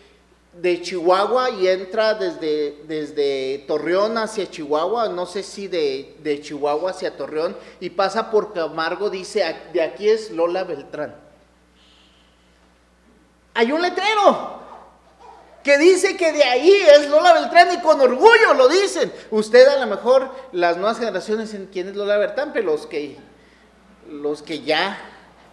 de 0.62 0.81
Chihuahua 0.81 1.50
y 1.50 1.67
entra 1.67 2.13
desde, 2.13 2.83
desde 2.88 3.65
Torreón 3.67 4.17
hacia 4.17 4.50
Chihuahua, 4.50 5.09
no 5.09 5.25
sé 5.25 5.43
si 5.43 5.67
de, 5.67 6.15
de, 6.24 6.41
Chihuahua 6.41 6.91
hacia 6.91 7.17
Torreón, 7.17 7.57
y 7.81 7.89
pasa 7.89 8.31
por 8.31 8.53
Camargo, 8.53 9.09
dice, 9.09 9.43
de 9.74 9.81
aquí 9.81 10.07
es 10.07 10.31
Lola 10.31 10.63
Beltrán. 10.63 11.15
Hay 13.53 13.71
un 13.71 13.81
letrero 13.81 14.62
que 15.62 15.77
dice 15.77 16.15
que 16.15 16.31
de 16.31 16.43
ahí 16.43 16.71
es 16.71 17.09
Lola 17.09 17.33
Beltrán 17.33 17.74
y 17.74 17.81
con 17.81 18.00
orgullo 18.00 18.53
lo 18.55 18.69
dicen. 18.69 19.12
Usted 19.31 19.67
a 19.67 19.79
lo 19.79 19.88
mejor, 19.88 20.29
las 20.53 20.77
nuevas 20.77 21.00
generaciones 21.00 21.53
en 21.53 21.65
quién 21.65 21.89
es 21.89 21.95
Lola 21.95 22.17
Beltrán, 22.17 22.51
pero 22.53 22.67
los 22.67 22.85
que, 22.85 23.17
los 24.09 24.41
que 24.41 24.62
ya 24.62 24.97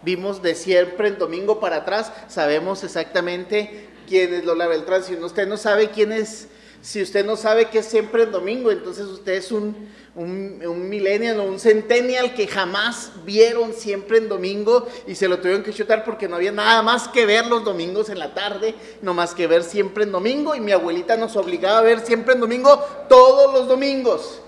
vimos 0.03 0.43
de 0.43 0.55
siempre 0.55 1.09
en 1.09 1.19
domingo 1.19 1.59
para 1.59 1.77
atrás, 1.77 2.13
sabemos 2.29 2.85
exactamente 2.85 3.92
quién 4.09 4.35
es 4.35 4.45
Lola 4.45 4.67
Beltrán. 4.67 5.03
Si 5.03 5.15
usted 5.15 5.47
no 5.47 5.57
sabe 5.57 5.91
quién 5.91 6.13
es, 6.13 6.49
si 6.83 7.01
usted 7.01 7.25
no 7.25 7.37
sabe 7.37 7.69
que 7.69 7.79
es 7.79 7.87
siempre 7.87 8.25
el 8.25 8.33
domingo, 8.33 8.71
entonces 8.71 9.07
usted 9.07 9.35
es 9.35 9.53
un, 9.53 9.89
un, 10.15 10.61
un 10.67 10.89
millennial 10.89 11.39
o 11.41 11.45
un 11.45 11.61
centennial 11.61 12.35
que 12.35 12.49
jamás 12.49 13.13
vieron 13.25 13.73
siempre 13.73 14.19
en 14.19 14.29
domingo 14.29 14.89
y 15.07 15.15
se 15.15 15.29
lo 15.29 15.39
tuvieron 15.39 15.63
que 15.63 15.73
chutar 15.73 16.05
porque 16.05 16.29
no 16.29 16.37
había 16.37 16.51
nada 16.51 16.83
más 16.83 17.07
que 17.09 17.25
ver 17.25 17.47
los 17.47 17.65
domingos 17.65 18.09
en 18.09 18.19
la 18.19 18.35
tarde, 18.35 18.75
no 19.01 19.15
más 19.15 19.33
que 19.33 19.47
ver 19.47 19.63
siempre 19.63 20.05
en 20.05 20.13
domingo 20.13 20.55
y 20.55 20.61
mi 20.61 20.73
abuelita 20.73 21.17
nos 21.17 21.37
obligaba 21.37 21.79
a 21.79 21.83
ver 21.83 22.01
siempre 22.01 22.35
en 22.35 22.41
domingo 22.41 22.77
todos 23.09 23.53
los 23.55 23.69
domingos. 23.69 24.41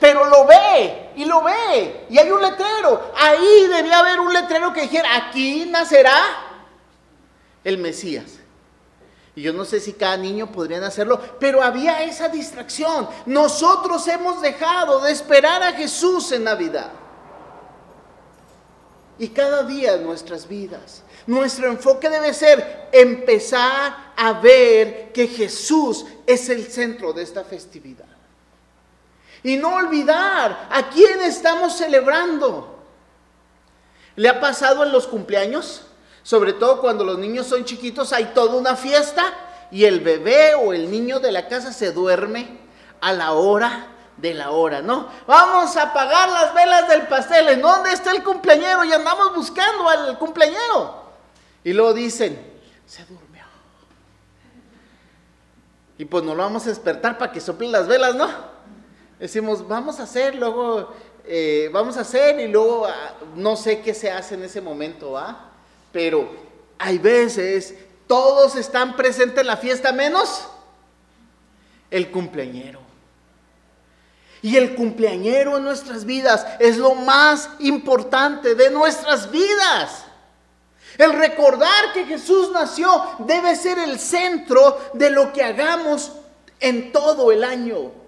Pero 0.00 0.24
lo 0.24 0.46
ve 0.46 1.10
y 1.14 1.24
lo 1.24 1.44
ve 1.44 2.06
y 2.10 2.18
hay 2.18 2.28
un 2.28 2.42
letrero. 2.42 3.12
Ahí 3.16 3.68
debía 3.68 4.00
haber 4.00 4.18
un 4.18 4.32
letrero 4.32 4.72
que 4.72 4.82
dijera, 4.82 5.14
aquí 5.14 5.66
nacerá 5.70 6.51
el 7.64 7.78
Mesías. 7.78 8.38
Y 9.34 9.42
yo 9.42 9.52
no 9.52 9.64
sé 9.64 9.80
si 9.80 9.94
cada 9.94 10.16
niño 10.16 10.52
podrían 10.52 10.84
hacerlo, 10.84 11.18
pero 11.40 11.62
había 11.62 12.04
esa 12.04 12.28
distracción. 12.28 13.08
Nosotros 13.24 14.06
hemos 14.08 14.42
dejado 14.42 15.00
de 15.00 15.12
esperar 15.12 15.62
a 15.62 15.72
Jesús 15.72 16.32
en 16.32 16.44
Navidad. 16.44 16.90
Y 19.18 19.28
cada 19.28 19.62
día 19.62 19.94
en 19.94 20.04
nuestras 20.04 20.48
vidas, 20.48 21.02
nuestro 21.26 21.68
enfoque 21.68 22.10
debe 22.10 22.34
ser 22.34 22.88
empezar 22.92 24.12
a 24.16 24.32
ver 24.40 25.12
que 25.12 25.26
Jesús 25.28 26.04
es 26.26 26.48
el 26.48 26.66
centro 26.66 27.12
de 27.12 27.22
esta 27.22 27.44
festividad. 27.44 28.06
Y 29.42 29.56
no 29.56 29.76
olvidar 29.76 30.68
a 30.70 30.90
quién 30.90 31.20
estamos 31.22 31.76
celebrando. 31.76 32.78
¿Le 34.14 34.28
ha 34.28 34.40
pasado 34.40 34.84
en 34.84 34.92
los 34.92 35.06
cumpleaños? 35.06 35.86
Sobre 36.22 36.52
todo 36.52 36.80
cuando 36.80 37.04
los 37.04 37.18
niños 37.18 37.46
son 37.46 37.64
chiquitos, 37.64 38.12
hay 38.12 38.26
toda 38.26 38.54
una 38.56 38.76
fiesta 38.76 39.24
y 39.70 39.84
el 39.84 40.00
bebé 40.00 40.54
o 40.54 40.72
el 40.72 40.90
niño 40.90 41.18
de 41.18 41.32
la 41.32 41.48
casa 41.48 41.72
se 41.72 41.92
duerme 41.92 42.60
a 43.00 43.12
la 43.12 43.32
hora 43.32 43.88
de 44.16 44.34
la 44.34 44.50
hora, 44.50 44.82
¿no? 44.82 45.08
Vamos 45.26 45.76
a 45.76 45.84
apagar 45.84 46.28
las 46.28 46.54
velas 46.54 46.88
del 46.88 47.08
pastel. 47.08 47.48
¿En 47.48 47.62
dónde 47.62 47.92
está 47.92 48.12
el 48.12 48.22
cumpleañero? 48.22 48.84
Y 48.84 48.92
andamos 48.92 49.34
buscando 49.34 49.88
al 49.88 50.18
cumpleañero. 50.18 51.02
Y 51.64 51.72
luego 51.72 51.94
dicen, 51.94 52.40
se 52.86 53.04
durmió. 53.04 53.44
Y 55.98 56.04
pues 56.04 56.22
no 56.22 56.34
lo 56.34 56.42
vamos 56.42 56.66
a 56.66 56.68
despertar 56.68 57.18
para 57.18 57.32
que 57.32 57.40
soplen 57.40 57.72
las 57.72 57.88
velas, 57.88 58.14
¿no? 58.14 58.28
Decimos, 59.18 59.66
vamos 59.66 59.98
a 60.00 60.04
hacer, 60.04 60.34
luego 60.34 60.92
eh, 61.24 61.70
vamos 61.72 61.96
a 61.96 62.00
hacer 62.00 62.40
y 62.40 62.48
luego 62.48 62.86
ah, 62.86 63.14
no 63.36 63.56
sé 63.56 63.80
qué 63.80 63.94
se 63.94 64.10
hace 64.10 64.34
en 64.34 64.42
ese 64.42 64.60
momento, 64.60 65.16
¿ah? 65.16 65.51
Pero 65.92 66.30
hay 66.78 66.98
veces 66.98 67.74
todos 68.06 68.56
están 68.56 68.96
presentes 68.96 69.40
en 69.40 69.46
la 69.46 69.56
fiesta 69.56 69.92
menos 69.92 70.48
el 71.90 72.10
cumpleañero. 72.10 72.80
Y 74.40 74.56
el 74.56 74.74
cumpleañero 74.74 75.58
en 75.58 75.64
nuestras 75.64 76.04
vidas 76.04 76.44
es 76.58 76.76
lo 76.76 76.94
más 76.94 77.48
importante 77.60 78.54
de 78.54 78.70
nuestras 78.70 79.30
vidas. 79.30 80.04
El 80.98 81.12
recordar 81.12 81.92
que 81.94 82.04
Jesús 82.04 82.50
nació 82.50 82.90
debe 83.20 83.54
ser 83.54 83.78
el 83.78 83.98
centro 84.00 84.78
de 84.94 85.10
lo 85.10 85.32
que 85.32 85.44
hagamos 85.44 86.12
en 86.58 86.92
todo 86.92 87.30
el 87.30 87.44
año 87.44 88.01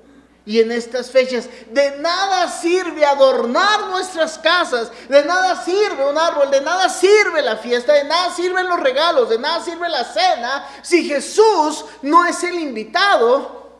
y 0.46 0.60
en 0.60 0.72
estas 0.72 1.10
fechas. 1.10 1.48
De 1.70 1.98
nada 1.98 2.48
sirve 2.48 3.04
adornar 3.04 3.88
nuestras 3.88 4.38
casas, 4.38 4.90
de 5.08 5.24
nada 5.24 5.62
sirve 5.64 6.08
un 6.08 6.18
árbol, 6.18 6.50
de 6.50 6.60
nada 6.60 6.88
sirve 6.88 7.42
la 7.42 7.56
fiesta, 7.56 7.92
de 7.92 8.04
nada 8.04 8.34
sirven 8.34 8.68
los 8.68 8.80
regalos, 8.80 9.28
de 9.28 9.38
nada 9.38 9.62
sirve 9.64 9.88
la 9.88 10.04
cena, 10.04 10.68
si 10.82 11.04
Jesús 11.04 11.84
no 12.02 12.24
es 12.26 12.42
el 12.44 12.58
invitado 12.58 13.70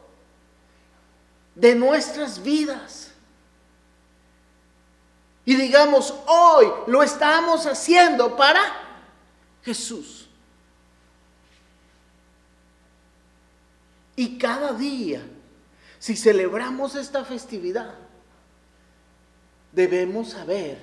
de 1.54 1.74
nuestras 1.74 2.42
vidas. 2.42 3.10
Y 5.44 5.56
digamos, 5.56 6.14
hoy 6.26 6.72
lo 6.86 7.02
estamos 7.02 7.66
haciendo 7.66 8.34
para 8.34 8.62
Jesús. 9.62 10.26
Y 14.16 14.38
cada 14.38 14.72
día, 14.72 15.22
si 16.04 16.16
celebramos 16.16 16.96
esta 16.96 17.24
festividad, 17.24 17.94
debemos 19.72 20.32
saber 20.32 20.76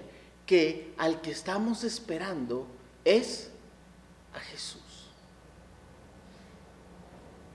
que 0.47 0.95
al 0.97 1.21
que 1.21 1.29
estamos 1.29 1.83
esperando 1.83 2.65
es 3.05 3.51
a 4.33 4.39
Jesús. 4.39 5.11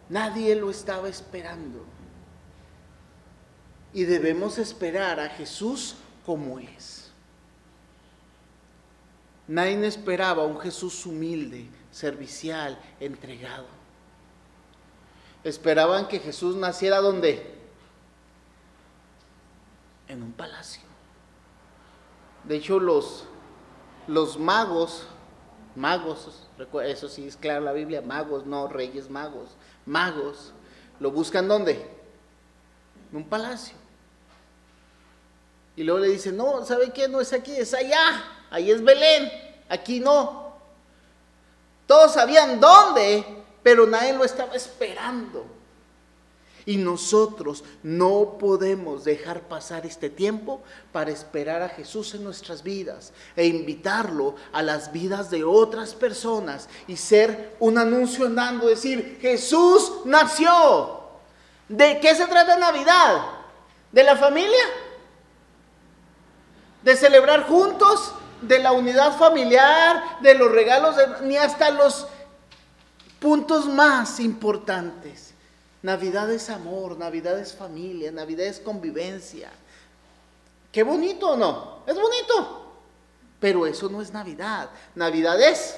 Nadie 0.08 0.54
lo 0.54 0.70
estaba 0.70 1.08
esperando. 1.08 1.84
Y 3.92 4.04
debemos 4.04 4.58
esperar 4.58 5.18
a 5.18 5.30
Jesús 5.30 5.96
como 6.24 6.60
es. 6.60 7.10
Nadie 9.48 9.84
esperaba 9.88 10.46
un 10.46 10.60
Jesús 10.60 11.04
humilde, 11.04 11.66
servicial, 11.90 12.78
entregado. 13.00 13.66
Esperaban 15.42 16.06
que 16.06 16.20
Jesús 16.20 16.54
naciera 16.54 16.98
donde? 16.98 17.55
En 20.08 20.22
un 20.22 20.32
palacio. 20.32 20.82
De 22.44 22.56
hecho, 22.56 22.78
los, 22.78 23.24
los 24.06 24.38
magos, 24.38 25.06
magos, 25.74 26.48
eso 26.84 27.08
sí 27.08 27.26
es 27.26 27.36
claro 27.36 27.64
la 27.64 27.72
Biblia, 27.72 28.02
magos, 28.02 28.46
no 28.46 28.68
reyes 28.68 29.10
magos, 29.10 29.50
magos, 29.84 30.52
lo 31.00 31.10
buscan 31.10 31.48
¿dónde? 31.48 31.72
En 33.10 33.16
un 33.16 33.24
palacio. 33.28 33.76
Y 35.74 35.84
luego 35.84 36.00
le 36.00 36.08
dicen, 36.08 36.36
no, 36.36 36.64
¿sabe 36.64 36.90
qué? 36.92 37.08
No 37.08 37.20
es 37.20 37.32
aquí, 37.32 37.54
es 37.54 37.74
allá, 37.74 38.24
ahí 38.50 38.70
es 38.70 38.82
Belén, 38.82 39.30
aquí 39.68 40.00
no. 40.00 40.54
Todos 41.86 42.14
sabían 42.14 42.58
dónde, 42.58 43.44
pero 43.62 43.86
nadie 43.86 44.14
lo 44.14 44.24
estaba 44.24 44.54
esperando. 44.54 45.55
Y 46.66 46.78
nosotros 46.78 47.62
no 47.84 48.38
podemos 48.40 49.04
dejar 49.04 49.42
pasar 49.42 49.86
este 49.86 50.10
tiempo 50.10 50.60
para 50.90 51.12
esperar 51.12 51.62
a 51.62 51.68
Jesús 51.68 52.12
en 52.14 52.24
nuestras 52.24 52.64
vidas 52.64 53.12
e 53.36 53.46
invitarlo 53.46 54.34
a 54.52 54.62
las 54.62 54.90
vidas 54.90 55.30
de 55.30 55.44
otras 55.44 55.94
personas 55.94 56.68
y 56.88 56.96
ser 56.96 57.54
un 57.60 57.78
anuncio 57.78 58.26
andando, 58.26 58.66
decir, 58.66 59.18
Jesús 59.20 59.92
nació. 60.04 61.02
¿De 61.68 62.00
qué 62.00 62.16
se 62.16 62.26
trata 62.26 62.58
Navidad? 62.58 63.22
¿De 63.92 64.02
la 64.02 64.16
familia? 64.16 64.64
¿De 66.82 66.96
celebrar 66.96 67.46
juntos? 67.46 68.12
¿De 68.42 68.58
la 68.58 68.72
unidad 68.72 69.16
familiar? 69.16 70.20
¿De 70.20 70.34
los 70.34 70.50
regalos? 70.50 70.96
ni 71.22 71.36
hasta 71.36 71.70
los 71.70 72.08
puntos 73.20 73.66
más 73.66 74.18
importantes 74.18 75.35
Navidad 75.82 76.30
es 76.32 76.50
amor, 76.50 76.96
Navidad 76.96 77.38
es 77.38 77.54
familia, 77.54 78.10
Navidad 78.10 78.46
es 78.46 78.60
convivencia. 78.60 79.50
Qué 80.72 80.82
bonito 80.82 81.30
o 81.30 81.36
no, 81.36 81.82
es 81.86 81.94
bonito. 81.94 82.66
Pero 83.40 83.66
eso 83.66 83.88
no 83.88 84.00
es 84.00 84.12
Navidad. 84.12 84.70
Navidad 84.94 85.40
es 85.40 85.76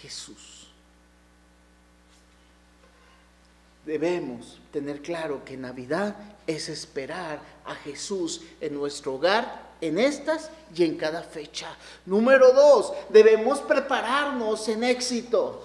Jesús. 0.00 0.68
Debemos 3.84 4.60
tener 4.70 5.00
claro 5.00 5.42
que 5.44 5.56
Navidad 5.56 6.14
es 6.46 6.68
esperar 6.68 7.40
a 7.64 7.74
Jesús 7.74 8.42
en 8.60 8.74
nuestro 8.74 9.14
hogar, 9.14 9.68
en 9.80 9.98
estas 9.98 10.50
y 10.74 10.84
en 10.84 10.96
cada 10.96 11.22
fecha. 11.22 11.74
Número 12.04 12.52
dos, 12.52 12.92
debemos 13.08 13.60
prepararnos 13.60 14.68
en 14.68 14.84
éxito. 14.84 15.64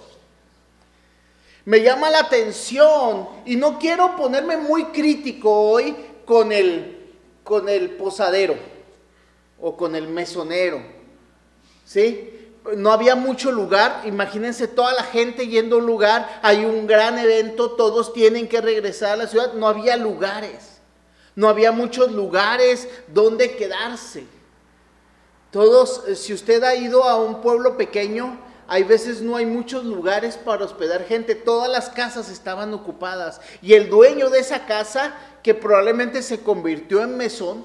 Me 1.64 1.82
llama 1.82 2.10
la 2.10 2.20
atención 2.20 3.28
y 3.46 3.56
no 3.56 3.78
quiero 3.78 4.16
ponerme 4.16 4.56
muy 4.56 4.86
crítico 4.86 5.50
hoy 5.50 5.96
con 6.26 6.52
el, 6.52 7.14
con 7.42 7.68
el 7.68 7.90
posadero 7.92 8.54
o 9.60 9.76
con 9.76 9.96
el 9.96 10.08
mesonero. 10.08 10.82
¿Sí? 11.86 12.30
No 12.76 12.92
había 12.92 13.14
mucho 13.14 13.50
lugar, 13.50 14.02
imagínense 14.04 14.68
toda 14.68 14.92
la 14.94 15.02
gente 15.02 15.46
yendo 15.46 15.76
a 15.76 15.78
un 15.78 15.86
lugar, 15.86 16.40
hay 16.42 16.64
un 16.64 16.86
gran 16.86 17.18
evento, 17.18 17.72
todos 17.72 18.12
tienen 18.12 18.48
que 18.48 18.60
regresar 18.60 19.12
a 19.12 19.16
la 19.16 19.26
ciudad, 19.26 19.52
no 19.52 19.68
había 19.68 19.96
lugares, 19.96 20.80
no 21.34 21.48
había 21.48 21.72
muchos 21.72 22.12
lugares 22.12 22.88
donde 23.08 23.56
quedarse. 23.56 24.24
Todos, 25.50 26.04
si 26.16 26.32
usted 26.32 26.62
ha 26.62 26.74
ido 26.74 27.04
a 27.04 27.16
un 27.16 27.40
pueblo 27.40 27.76
pequeño, 27.76 28.38
hay 28.66 28.84
veces 28.84 29.20
no 29.20 29.36
hay 29.36 29.46
muchos 29.46 29.84
lugares 29.84 30.36
para 30.36 30.64
hospedar 30.64 31.04
gente, 31.04 31.34
todas 31.34 31.70
las 31.70 31.90
casas 31.90 32.30
estaban 32.30 32.72
ocupadas 32.72 33.40
y 33.60 33.74
el 33.74 33.90
dueño 33.90 34.30
de 34.30 34.40
esa 34.40 34.66
casa, 34.66 35.14
que 35.42 35.54
probablemente 35.54 36.22
se 36.22 36.40
convirtió 36.40 37.02
en 37.02 37.16
mesón, 37.16 37.64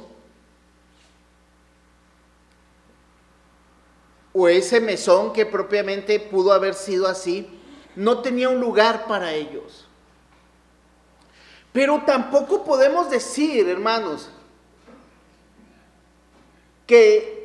o 4.33 4.47
ese 4.47 4.79
mesón 4.79 5.33
que 5.33 5.45
propiamente 5.45 6.19
pudo 6.19 6.53
haber 6.53 6.73
sido 6.73 7.07
así, 7.07 7.49
no 7.95 8.21
tenía 8.21 8.49
un 8.49 8.59
lugar 8.59 9.07
para 9.07 9.33
ellos. 9.33 9.85
Pero 11.71 12.03
tampoco 12.05 12.63
podemos 12.63 13.09
decir, 13.09 13.67
hermanos, 13.69 14.29
que 16.85 17.38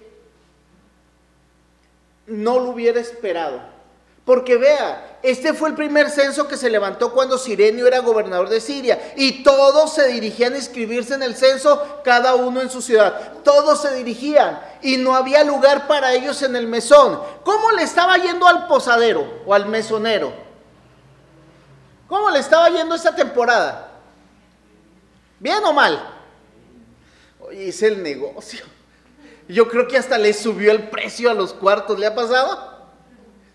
no 2.27 2.59
lo 2.59 2.71
hubiera 2.71 3.01
esperado. 3.01 3.75
Porque 4.25 4.57
vea, 4.57 5.19
este 5.23 5.53
fue 5.53 5.69
el 5.69 5.75
primer 5.75 6.09
censo 6.09 6.49
que 6.49 6.57
se 6.57 6.71
levantó 6.71 7.13
cuando 7.13 7.37
Sirenio 7.37 7.87
era 7.87 7.99
gobernador 7.99 8.49
de 8.49 8.61
Siria 8.61 9.13
y 9.17 9.43
todos 9.43 9.93
se 9.93 10.09
dirigían 10.09 10.55
a 10.55 10.57
inscribirse 10.57 11.13
en 11.13 11.23
el 11.23 11.37
censo, 11.37 12.01
cada 12.03 12.35
uno 12.35 12.63
en 12.63 12.71
su 12.71 12.81
ciudad. 12.81 13.35
Todos 13.43 13.83
se 13.83 13.95
dirigían 13.95 14.59
y 14.81 14.97
no 14.97 15.15
había 15.15 15.45
lugar 15.45 15.87
para 15.87 16.15
ellos 16.15 16.43
en 16.43 16.57
el 16.57 16.67
mesón. 16.67 17.21
¿Cómo 17.45 17.73
le 17.73 17.83
estaba 17.83 18.17
yendo 18.17 18.47
al 18.47 18.67
posadero 18.67 19.43
o 19.45 19.53
al 19.53 19.67
mesonero? 19.67 20.33
¿Cómo 22.09 22.31
le 22.31 22.39
estaba 22.39 22.71
yendo 22.71 22.95
esta 22.95 23.15
temporada? 23.15 23.93
¿Bien 25.39 25.63
o 25.65 25.73
mal? 25.75 26.03
Oye, 27.41 27.69
es 27.69 27.83
el 27.83 28.03
negocio. 28.03 28.65
Yo 29.49 29.69
creo 29.69 29.87
que 29.87 29.99
hasta 29.99 30.19
le 30.19 30.33
subió 30.33 30.71
el 30.71 30.89
precio 30.89 31.31
a 31.31 31.35
los 31.35 31.53
cuartos. 31.53 31.99
¿Le 31.99 32.07
ha 32.07 32.15
pasado? 32.15 32.87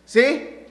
¿Sí? 0.05 0.65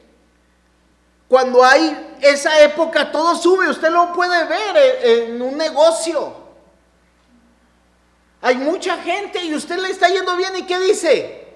Cuando 1.28 1.64
hay 1.64 2.16
esa 2.20 2.62
época, 2.62 3.11
todo 3.11 3.37
sube. 3.37 3.68
Usted 3.68 3.90
lo 3.90 4.12
puede 4.12 4.44
ver 4.46 4.76
en 5.04 5.42
un 5.42 5.57
negocio. 5.57 6.37
Hay 8.40 8.57
mucha 8.57 8.96
gente 8.98 9.44
y 9.44 9.54
usted 9.54 9.78
le 9.78 9.90
está 9.90 10.09
yendo 10.09 10.37
bien. 10.37 10.57
¿Y 10.57 10.62
qué 10.62 10.78
dice? 10.78 11.48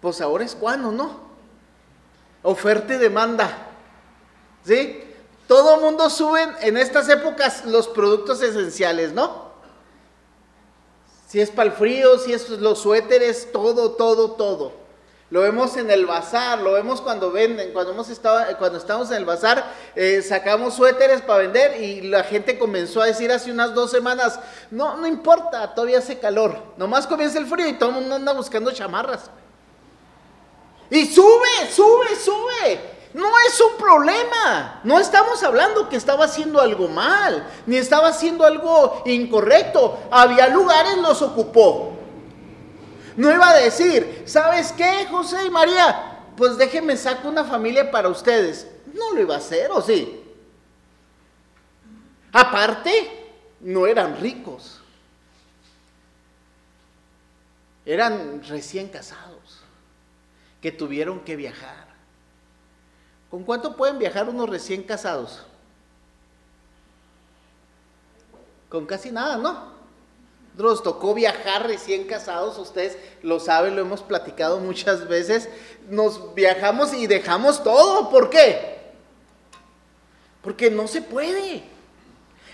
Pues 0.00 0.20
ahora 0.20 0.44
es 0.44 0.54
cuando, 0.54 0.92
¿no? 0.92 1.28
Oferta 2.42 2.94
y 2.94 2.98
demanda. 2.98 3.66
¿Sí? 4.64 5.04
Todo 5.46 5.80
mundo 5.80 6.10
sube 6.10 6.46
en 6.60 6.76
estas 6.76 7.08
épocas 7.08 7.64
los 7.64 7.88
productos 7.88 8.42
esenciales, 8.42 9.12
¿no? 9.12 9.47
Si 11.28 11.38
es 11.42 11.50
para 11.50 11.68
el 11.68 11.76
frío, 11.76 12.18
si 12.18 12.32
es 12.32 12.48
los 12.48 12.80
suéteres, 12.80 13.52
todo, 13.52 13.92
todo, 13.92 14.30
todo. 14.30 14.72
Lo 15.28 15.42
vemos 15.42 15.76
en 15.76 15.90
el 15.90 16.06
bazar, 16.06 16.58
lo 16.60 16.72
vemos 16.72 17.02
cuando 17.02 17.30
venden, 17.30 17.74
cuando, 17.74 17.92
hemos 17.92 18.08
estado, 18.08 18.42
cuando 18.56 18.78
estamos 18.78 19.10
en 19.10 19.18
el 19.18 19.26
bazar, 19.26 19.74
eh, 19.94 20.22
sacamos 20.22 20.72
suéteres 20.72 21.20
para 21.20 21.40
vender 21.40 21.82
y 21.82 22.00
la 22.00 22.24
gente 22.24 22.58
comenzó 22.58 23.02
a 23.02 23.06
decir 23.06 23.30
hace 23.30 23.52
unas 23.52 23.74
dos 23.74 23.90
semanas, 23.90 24.40
no, 24.70 24.96
no 24.96 25.06
importa, 25.06 25.74
todavía 25.74 25.98
hace 25.98 26.18
calor, 26.18 26.56
nomás 26.78 27.06
comienza 27.06 27.38
el 27.38 27.46
frío 27.46 27.68
y 27.68 27.74
todo 27.74 27.90
el 27.90 27.96
mundo 27.96 28.14
anda 28.14 28.32
buscando 28.32 28.72
chamarras. 28.72 29.30
Y 30.88 31.04
sube, 31.04 31.70
sube, 31.70 32.16
sube. 32.16 32.97
No 33.14 33.28
es 33.46 33.60
un 33.60 33.76
problema. 33.76 34.80
No 34.84 34.98
estamos 34.98 35.42
hablando 35.42 35.88
que 35.88 35.96
estaba 35.96 36.26
haciendo 36.26 36.60
algo 36.60 36.88
mal, 36.88 37.48
ni 37.66 37.76
estaba 37.76 38.08
haciendo 38.08 38.44
algo 38.44 39.02
incorrecto. 39.06 39.98
Había 40.10 40.48
lugares, 40.48 40.96
los 40.98 41.22
ocupó. 41.22 41.96
No 43.16 43.32
iba 43.32 43.48
a 43.50 43.56
decir, 43.56 44.22
¿sabes 44.26 44.72
qué, 44.72 45.06
José 45.10 45.46
y 45.46 45.50
María? 45.50 46.20
Pues 46.36 46.56
déjenme 46.56 46.96
sacar 46.96 47.26
una 47.26 47.44
familia 47.44 47.90
para 47.90 48.08
ustedes. 48.08 48.68
No 48.94 49.12
lo 49.12 49.20
iba 49.20 49.34
a 49.34 49.38
hacer, 49.38 49.70
¿o 49.72 49.82
sí? 49.82 50.22
Aparte, 52.32 53.32
no 53.60 53.86
eran 53.86 54.20
ricos. 54.20 54.80
Eran 57.84 58.44
recién 58.44 58.88
casados, 58.88 59.62
que 60.60 60.70
tuvieron 60.70 61.20
que 61.20 61.36
viajar. 61.36 61.87
¿Con 63.30 63.44
cuánto 63.44 63.76
pueden 63.76 63.98
viajar 63.98 64.28
unos 64.28 64.48
recién 64.48 64.82
casados? 64.82 65.42
Con 68.68 68.86
casi 68.86 69.10
nada, 69.10 69.36
¿no? 69.36 69.78
Nos 70.56 70.82
tocó 70.82 71.14
viajar 71.14 71.66
recién 71.66 72.04
casados, 72.06 72.58
ustedes 72.58 72.98
lo 73.22 73.38
saben, 73.38 73.76
lo 73.76 73.82
hemos 73.82 74.02
platicado 74.02 74.58
muchas 74.58 75.06
veces. 75.06 75.48
Nos 75.88 76.34
viajamos 76.34 76.92
y 76.92 77.06
dejamos 77.06 77.62
todo, 77.62 78.10
¿por 78.10 78.28
qué? 78.28 78.78
Porque 80.42 80.70
no 80.70 80.88
se 80.88 81.00
puede. 81.00 81.62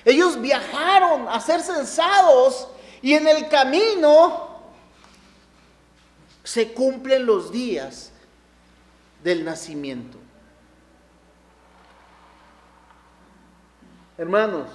Ellos 0.05 0.41
viajaron 0.41 1.29
a 1.29 1.41
ser 1.41 1.63
censados 1.63 2.69
y 3.01 3.15
en 3.15 3.27
el 3.27 3.49
camino 3.49 4.55
se 6.43 6.75
cumplen 6.75 7.25
los 7.25 7.51
días 7.51 8.11
del 9.23 9.45
nacimiento. 9.45 10.19
Hermanos, 14.17 14.69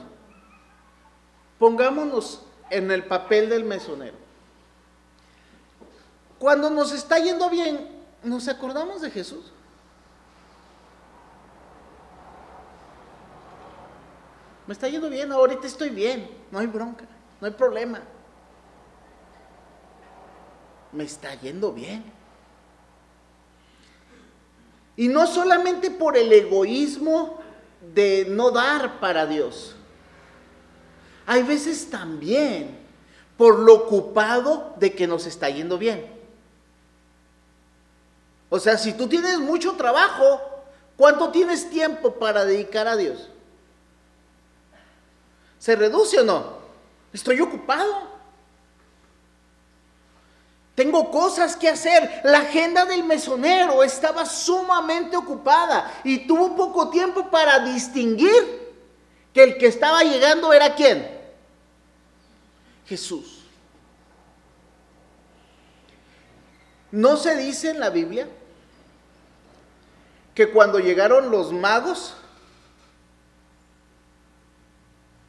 pongámonos 1.57 2.43
en 2.69 2.91
el 2.91 3.05
papel 3.05 3.49
del 3.49 3.63
mesonero. 3.63 4.17
Cuando 6.37 6.69
nos 6.69 6.91
está 6.91 7.19
yendo 7.19 7.49
bien, 7.49 7.89
¿nos 8.23 8.47
acordamos 8.47 9.01
de 9.01 9.11
Jesús? 9.11 9.51
Me 14.67 14.73
está 14.73 14.87
yendo 14.87 15.09
bien, 15.09 15.31
ahorita 15.31 15.65
estoy 15.65 15.89
bien, 15.89 16.29
no 16.51 16.59
hay 16.59 16.67
bronca, 16.67 17.05
no 17.41 17.47
hay 17.47 17.53
problema. 17.53 18.01
Me 20.91 21.03
está 21.05 21.33
yendo 21.35 21.71
bien. 21.71 22.03
Y 24.95 25.07
no 25.07 25.25
solamente 25.27 25.89
por 25.91 26.17
el 26.17 26.31
egoísmo 26.31 27.38
de 27.81 28.25
no 28.29 28.51
dar 28.51 28.99
para 28.99 29.25
Dios. 29.25 29.75
Hay 31.25 31.43
veces 31.43 31.89
también 31.89 32.77
por 33.37 33.59
lo 33.59 33.73
ocupado 33.75 34.73
de 34.77 34.93
que 34.93 35.07
nos 35.07 35.25
está 35.25 35.49
yendo 35.49 35.77
bien. 35.77 36.05
O 38.49 38.59
sea, 38.59 38.77
si 38.77 38.93
tú 38.93 39.07
tienes 39.07 39.39
mucho 39.39 39.73
trabajo, 39.73 40.41
¿cuánto 40.97 41.29
tienes 41.29 41.69
tiempo 41.69 42.15
para 42.15 42.45
dedicar 42.45 42.87
a 42.87 42.97
Dios? 42.97 43.29
¿Se 45.59 45.75
reduce 45.75 46.19
o 46.19 46.23
no? 46.23 46.57
Estoy 47.13 47.39
ocupado. 47.41 48.18
Tengo 50.79 51.11
cosas 51.11 51.57
que 51.57 51.67
hacer. 51.67 52.21
La 52.23 52.37
agenda 52.37 52.85
del 52.85 53.03
mesonero 53.03 53.83
estaba 53.83 54.25
sumamente 54.25 55.17
ocupada 55.17 55.91
y 56.05 56.25
tuvo 56.25 56.55
poco 56.55 56.89
tiempo 56.89 57.29
para 57.29 57.59
distinguir 57.59 58.71
que 59.33 59.43
el 59.43 59.57
que 59.57 59.67
estaba 59.67 60.03
llegando 60.03 60.53
era 60.53 60.75
quién. 60.75 61.05
Jesús. 62.85 63.43
¿No 66.93 67.17
se 67.17 67.35
dice 67.35 67.71
en 67.71 67.81
la 67.81 67.89
Biblia 67.89 68.29
que 70.33 70.49
cuando 70.49 70.79
llegaron 70.79 71.29
los 71.29 71.51
magos, 71.51 72.15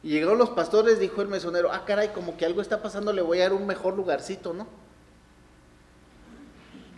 Y 0.03 0.11
llegaron 0.11 0.39
los 0.39 0.49
pastores, 0.49 0.97
dijo 0.97 1.21
el 1.21 1.27
mesonero, 1.27 1.71
ah, 1.71 1.83
caray, 1.85 2.07
como 2.07 2.35
que 2.35 2.43
algo 2.43 2.59
está 2.61 2.81
pasando, 2.81 3.13
le 3.13 3.21
voy 3.21 3.39
a 3.39 3.43
dar 3.43 3.53
un 3.53 3.67
mejor 3.67 3.95
lugarcito, 3.95 4.51
¿no? 4.51 4.65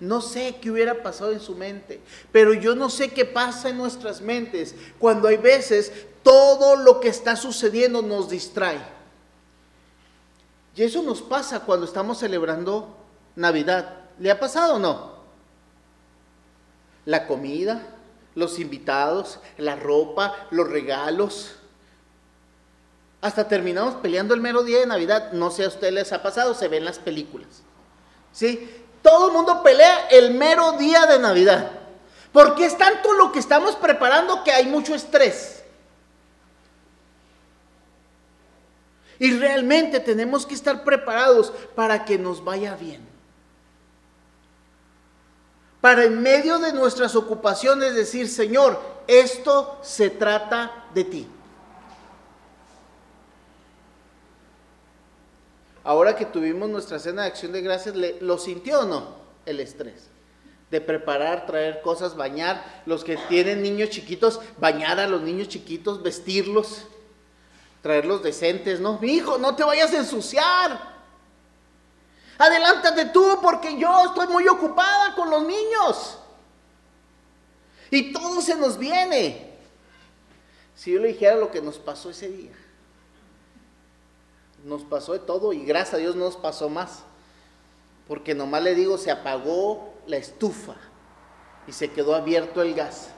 No 0.04 0.20
sé 0.20 0.58
qué 0.62 0.70
hubiera 0.70 1.02
pasado 1.02 1.32
en 1.32 1.40
su 1.40 1.56
mente, 1.56 2.02
pero 2.34 2.54
yo 2.54 2.76
no 2.76 2.90
sé 2.90 3.12
qué 3.14 3.24
pasa 3.24 3.70
en 3.70 3.78
nuestras 3.78 4.20
mentes 4.20 4.76
cuando 5.00 5.30
hay 5.30 5.38
veces 5.38 5.94
todo 6.24 6.76
lo 6.76 7.00
que 7.00 7.08
está 7.08 7.38
sucediendo 7.38 8.02
nos 8.02 8.30
distrae. 8.30 8.82
Y 10.76 10.84
eso 10.84 11.02
nos 11.04 11.22
pasa 11.22 11.62
cuando 11.62 11.86
estamos 11.86 12.18
celebrando 12.18 12.98
Navidad. 13.38 14.02
¿Le 14.20 14.30
ha 14.30 14.40
pasado 14.42 14.76
o 14.76 14.80
no? 14.80 15.14
La 17.06 17.26
comida, 17.26 17.96
los 18.36 18.60
invitados, 18.60 19.40
la 19.58 19.78
ropa, 19.78 20.48
los 20.52 20.70
regalos 20.70 21.56
hasta 23.22 23.48
terminamos 23.48 23.96
peleando 23.96 24.34
el 24.34 24.42
mero 24.42 24.64
día 24.64 24.82
de 24.82 24.86
Navidad. 24.86 25.32
No 25.32 25.50
sé 25.50 25.64
a 25.64 25.70
ustedes 25.70 25.94
les 25.94 26.12
ha 26.12 26.22
pasado, 26.22 26.54
se 26.54 26.68
ven 26.68 26.84
las 26.84 27.00
películas. 27.00 27.64
¿Sí? 28.34 28.83
Todo 29.04 29.28
el 29.28 29.34
mundo 29.34 29.62
pelea 29.62 30.08
el 30.10 30.34
mero 30.34 30.72
día 30.72 31.06
de 31.06 31.20
Navidad. 31.20 31.70
Porque 32.32 32.66
es 32.66 32.76
tanto 32.76 33.14
lo 33.14 33.32
que 33.32 33.38
estamos 33.38 33.76
preparando 33.76 34.44
que 34.44 34.52
hay 34.52 34.66
mucho 34.66 34.96
estrés. 34.96 35.64
Y 39.20 39.38
realmente 39.38 40.00
tenemos 40.00 40.46
que 40.46 40.56
estar 40.56 40.84
preparados 40.84 41.54
para 41.76 42.06
que 42.06 42.18
nos 42.18 42.44
vaya 42.44 42.76
bien. 42.76 43.06
Para 45.82 46.06
en 46.06 46.22
medio 46.22 46.58
de 46.60 46.74
nuestras 46.74 47.16
ocupaciones 47.16 47.94
decir, 47.94 48.30
Señor, 48.30 48.82
esto 49.06 49.78
se 49.84 50.10
trata 50.10 50.86
de 50.94 51.04
ti. 51.04 51.28
Ahora 55.84 56.16
que 56.16 56.26
tuvimos 56.26 56.70
nuestra 56.70 57.00
cena 57.00 57.24
de 57.24 57.28
acción 57.30 57.52
de 57.52 57.62
gracias, 57.62 57.96
¿lo 58.22 58.38
sintió 58.38 58.82
o 58.82 58.86
no 58.86 59.16
el 59.46 59.60
estrés? 59.60 60.08
De 60.72 60.82
preparar, 60.82 61.46
traer 61.46 61.82
cosas, 61.82 62.16
bañar, 62.16 62.82
los 62.86 63.04
que 63.04 63.18
tienen 63.30 63.62
niños 63.62 63.90
chiquitos, 63.90 64.40
bañar 64.58 65.00
a 65.00 65.08
los 65.08 65.22
niños 65.22 65.48
chiquitos, 65.48 66.02
vestirlos, 66.02 66.86
traerlos 67.82 68.24
decentes, 68.24 68.80
¿no? 68.80 68.98
Mi 69.00 69.14
hijo, 69.14 69.38
no 69.38 69.56
te 69.56 69.64
vayas 69.64 69.94
a 69.94 69.98
ensuciar. 69.98 70.94
Adelántate 72.38 73.06
tú 73.06 73.40
porque 73.42 73.78
yo 73.78 74.06
estoy 74.08 74.28
muy 74.28 74.48
ocupada 74.48 75.14
con 75.16 75.30
los 75.30 75.46
niños. 75.46 76.18
Y 77.92 78.12
todo 78.12 78.42
se 78.42 78.56
nos 78.56 78.78
viene. 78.78 79.54
Si 80.76 80.92
yo 80.92 81.00
le 81.00 81.10
dijera 81.10 81.36
lo 81.36 81.52
que 81.52 81.62
nos 81.62 81.78
pasó 81.78 82.10
ese 82.10 82.30
día 82.30 82.52
nos 84.64 84.84
pasó 84.84 85.14
de 85.14 85.20
todo 85.20 85.54
y 85.54 85.66
gracias 85.66 85.96
a 85.96 85.98
Dios 85.98 86.16
no 86.16 86.26
nos 86.26 86.38
pasó 86.38 86.70
más. 86.70 87.04
Porque 88.08 88.36
nomás 88.36 88.64
le 88.64 88.76
digo, 88.76 88.98
se 88.98 89.12
apagó 89.12 89.94
la 90.08 90.18
estufa 90.18 90.76
y 91.68 91.72
se 91.72 91.92
quedó 91.92 92.16
abierto 92.16 92.62
el 92.62 92.74
gas. 92.74 93.10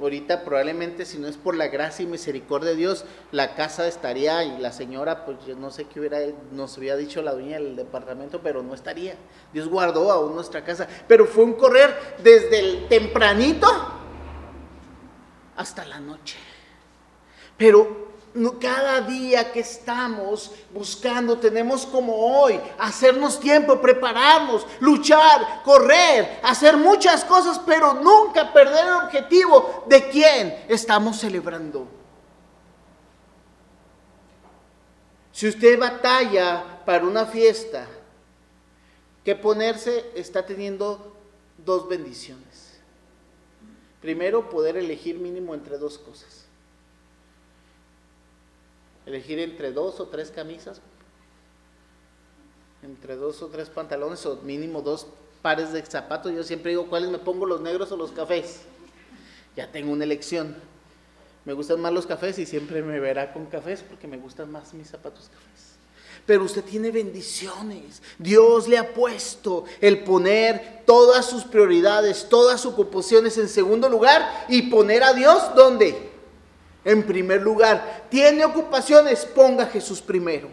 Ahorita 0.00 0.44
probablemente 0.44 1.04
si 1.04 1.18
no 1.18 1.28
es 1.28 1.36
por 1.36 1.54
la 1.54 1.68
gracia 1.68 2.02
y 2.02 2.06
misericordia 2.06 2.70
de 2.70 2.76
Dios, 2.76 3.04
la 3.30 3.54
casa 3.54 3.86
estaría 3.86 4.42
y 4.42 4.58
la 4.58 4.72
señora, 4.72 5.24
pues 5.24 5.38
yo 5.46 5.54
no 5.54 5.70
sé 5.70 5.84
qué 5.84 6.00
hubiera, 6.00 6.18
nos 6.50 6.76
había 6.76 6.96
dicho 6.96 7.22
la 7.22 7.32
dueña 7.32 7.58
del 7.58 7.76
departamento, 7.76 8.40
pero 8.42 8.62
no 8.62 8.74
estaría. 8.74 9.14
Dios 9.52 9.68
guardó 9.68 10.10
aún 10.10 10.34
nuestra 10.34 10.64
casa. 10.64 10.88
Pero 11.06 11.26
fue 11.26 11.44
un 11.44 11.54
correr 11.54 12.16
desde 12.24 12.58
el 12.58 12.88
tempranito 12.88 13.68
hasta 15.56 15.84
la 15.84 16.00
noche. 16.00 16.38
Pero 17.56 18.03
cada 18.60 19.00
día 19.00 19.52
que 19.52 19.60
estamos 19.60 20.50
buscando, 20.72 21.38
tenemos 21.38 21.86
como 21.86 22.14
hoy, 22.16 22.60
hacernos 22.78 23.38
tiempo, 23.38 23.80
prepararnos, 23.80 24.66
luchar, 24.80 25.62
correr, 25.62 26.40
hacer 26.42 26.76
muchas 26.76 27.24
cosas, 27.24 27.60
pero 27.64 27.94
nunca 27.94 28.52
perder 28.52 28.86
el 28.86 28.92
objetivo 29.04 29.84
de 29.86 30.08
quién 30.08 30.64
estamos 30.68 31.18
celebrando. 31.20 31.86
Si 35.30 35.48
usted 35.48 35.78
batalla 35.78 36.82
para 36.84 37.04
una 37.04 37.26
fiesta, 37.26 37.86
que 39.24 39.36
ponerse 39.36 40.10
está 40.16 40.44
teniendo 40.44 41.16
dos 41.56 41.88
bendiciones. 41.88 42.78
Primero, 44.00 44.50
poder 44.50 44.76
elegir 44.76 45.18
mínimo 45.18 45.54
entre 45.54 45.78
dos 45.78 45.98
cosas 45.98 46.43
elegir 49.06 49.38
entre 49.38 49.72
dos 49.72 50.00
o 50.00 50.06
tres 50.06 50.30
camisas, 50.30 50.80
entre 52.82 53.16
dos 53.16 53.40
o 53.42 53.48
tres 53.48 53.68
pantalones 53.68 54.24
o 54.26 54.36
mínimo 54.42 54.82
dos 54.82 55.06
pares 55.42 55.72
de 55.72 55.84
zapatos. 55.84 56.32
Yo 56.32 56.42
siempre 56.42 56.70
digo, 56.70 56.86
¿cuáles 56.86 57.10
me 57.10 57.18
pongo, 57.18 57.46
los 57.46 57.60
negros 57.60 57.90
o 57.92 57.96
los 57.96 58.12
cafés? 58.12 58.60
Ya 59.56 59.70
tengo 59.70 59.92
una 59.92 60.04
elección. 60.04 60.56
Me 61.44 61.52
gustan 61.52 61.80
más 61.80 61.92
los 61.92 62.06
cafés 62.06 62.38
y 62.38 62.46
siempre 62.46 62.82
me 62.82 62.98
verá 62.98 63.32
con 63.32 63.46
cafés 63.46 63.82
porque 63.86 64.06
me 64.06 64.16
gustan 64.16 64.50
más 64.50 64.72
mis 64.72 64.88
zapatos 64.88 65.28
cafés. 65.28 65.74
Pero 66.26 66.44
usted 66.44 66.64
tiene 66.64 66.90
bendiciones. 66.90 68.00
Dios 68.18 68.66
le 68.66 68.78
ha 68.78 68.94
puesto 68.94 69.64
el 69.80 70.02
poner 70.04 70.82
todas 70.86 71.28
sus 71.28 71.44
prioridades, 71.44 72.28
todas 72.30 72.62
sus 72.62 72.72
ocupaciones 72.72 73.36
en 73.36 73.48
segundo 73.48 73.90
lugar 73.90 74.46
y 74.48 74.62
poner 74.62 75.02
a 75.02 75.12
Dios 75.12 75.54
¿dónde? 75.54 76.13
En 76.84 77.02
primer 77.02 77.42
lugar. 77.42 78.06
Tiene 78.10 78.44
ocupaciones, 78.44 79.24
ponga 79.24 79.64
a 79.64 79.68
Jesús 79.68 80.00
primero. 80.00 80.48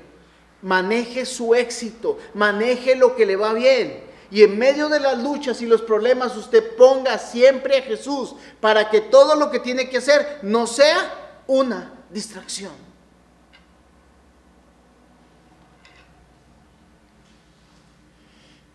Maneje 0.61 1.25
su 1.25 1.55
éxito, 1.55 2.17
maneje 2.33 2.95
lo 2.95 3.15
que 3.15 3.25
le 3.25 3.35
va 3.35 3.53
bien. 3.53 4.11
Y 4.29 4.43
en 4.43 4.57
medio 4.57 4.87
de 4.87 4.99
las 4.99 5.21
luchas 5.21 5.61
y 5.61 5.65
los 5.65 5.81
problemas 5.81 6.37
usted 6.37 6.75
ponga 6.77 7.17
siempre 7.17 7.79
a 7.79 7.81
Jesús 7.81 8.33
para 8.61 8.89
que 8.89 9.01
todo 9.01 9.35
lo 9.35 9.51
que 9.51 9.59
tiene 9.59 9.89
que 9.89 9.97
hacer 9.97 10.39
no 10.41 10.67
sea 10.67 11.43
una 11.47 11.93
distracción. 12.09 12.71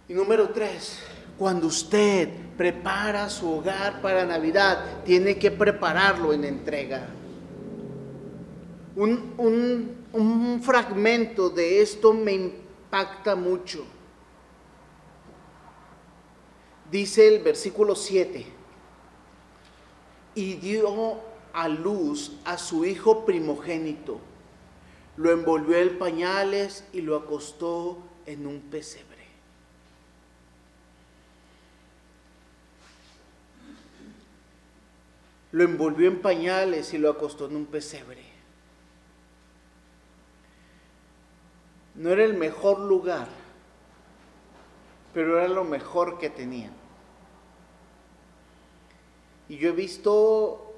Y 0.09 0.13
número 0.15 0.51
tres, 0.51 0.99
cuando 1.39 1.67
usted 1.67 2.29
prepara 2.57 3.29
su 3.29 3.51
hogar 3.51 4.01
para 4.01 4.25
Navidad, 4.25 5.03
tiene 5.05 5.39
que 5.39 5.51
prepararlo 5.51 6.33
en 6.33 6.45
entrega. 6.45 7.09
Un, 8.97 9.95
un 10.13 10.63
fragmento 10.63 11.51
de 11.51 11.83
esto 11.83 12.13
me 12.13 12.33
impacta 12.33 13.37
mucho. 13.37 13.85
Dice 16.91 17.29
el 17.29 17.43
versículo 17.43 17.95
7, 17.95 18.47
y 20.37 20.55
dio 20.55 21.19
a 21.53 21.69
luz 21.69 22.33
a 22.45 22.59
su 22.59 22.85
hijo 22.85 23.25
primogénito, 23.25 24.21
lo 25.17 25.33
envolvió 25.33 25.79
en 25.79 25.99
pañales 25.99 26.85
y 26.93 27.01
lo 27.01 27.17
acostó 27.17 27.99
en 28.27 28.47
un 28.47 28.61
pesebre. 28.61 29.07
Lo 35.53 35.65
envolvió 35.65 36.09
en 36.09 36.21
pañales 36.21 36.93
y 36.93 36.99
lo 36.99 37.11
acostó 37.11 37.47
en 37.47 37.57
un 37.57 37.67
pesebre. 37.67 38.36
No 41.97 42.11
era 42.11 42.25
el 42.25 42.35
mejor 42.35 42.79
lugar, 42.79 43.27
pero 45.15 45.39
era 45.39 45.49
lo 45.49 45.65
mejor 45.65 46.19
que 46.19 46.29
tenían. 46.29 46.73
Y 49.49 49.57
yo 49.57 49.71
he 49.71 49.73
visto, 49.73 50.75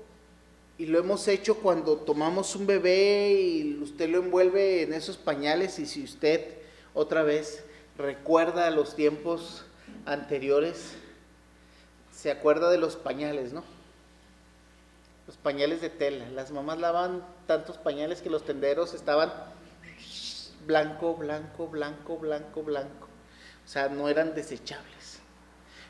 y 0.77 0.87
lo 0.87 0.99
hemos 0.99 1.27
hecho 1.27 1.57
cuando 1.57 1.97
tomamos 1.97 2.55
un 2.55 2.67
bebé 2.67 3.33
y 3.33 3.83
usted 3.83 4.09
lo 4.09 4.19
envuelve 4.19 4.83
en 4.83 4.93
esos 4.93 5.17
pañales 5.17 5.79
y 5.81 5.87
si 5.87 6.05
usted 6.05 6.59
otra 6.95 7.23
vez 7.23 7.65
recuerda 7.97 8.71
los 8.71 8.95
tiempos 8.95 9.65
anteriores, 10.07 10.95
se 12.13 12.31
acuerda 12.31 12.71
de 12.71 12.79
los 12.79 12.95
pañales, 12.95 13.53
¿no? 13.53 13.65
Los 15.27 15.37
pañales 15.37 15.81
de 15.81 15.91
tela. 15.91 16.29
Las 16.31 16.53
mamás 16.53 16.79
lavan 16.79 17.25
tantos 17.47 17.77
pañales 17.77 18.23
que 18.23 18.31
los 18.31 18.45
tenderos 18.45 18.95
estaban 18.95 19.33
blanco, 20.69 21.15
blanco, 21.15 21.67
blanco, 21.67 22.19
blanco, 22.19 22.63
blanco. 22.63 23.09
O 23.65 23.69
sea, 23.69 23.89
no 23.89 24.09
eran 24.09 24.35
desechables. 24.35 25.19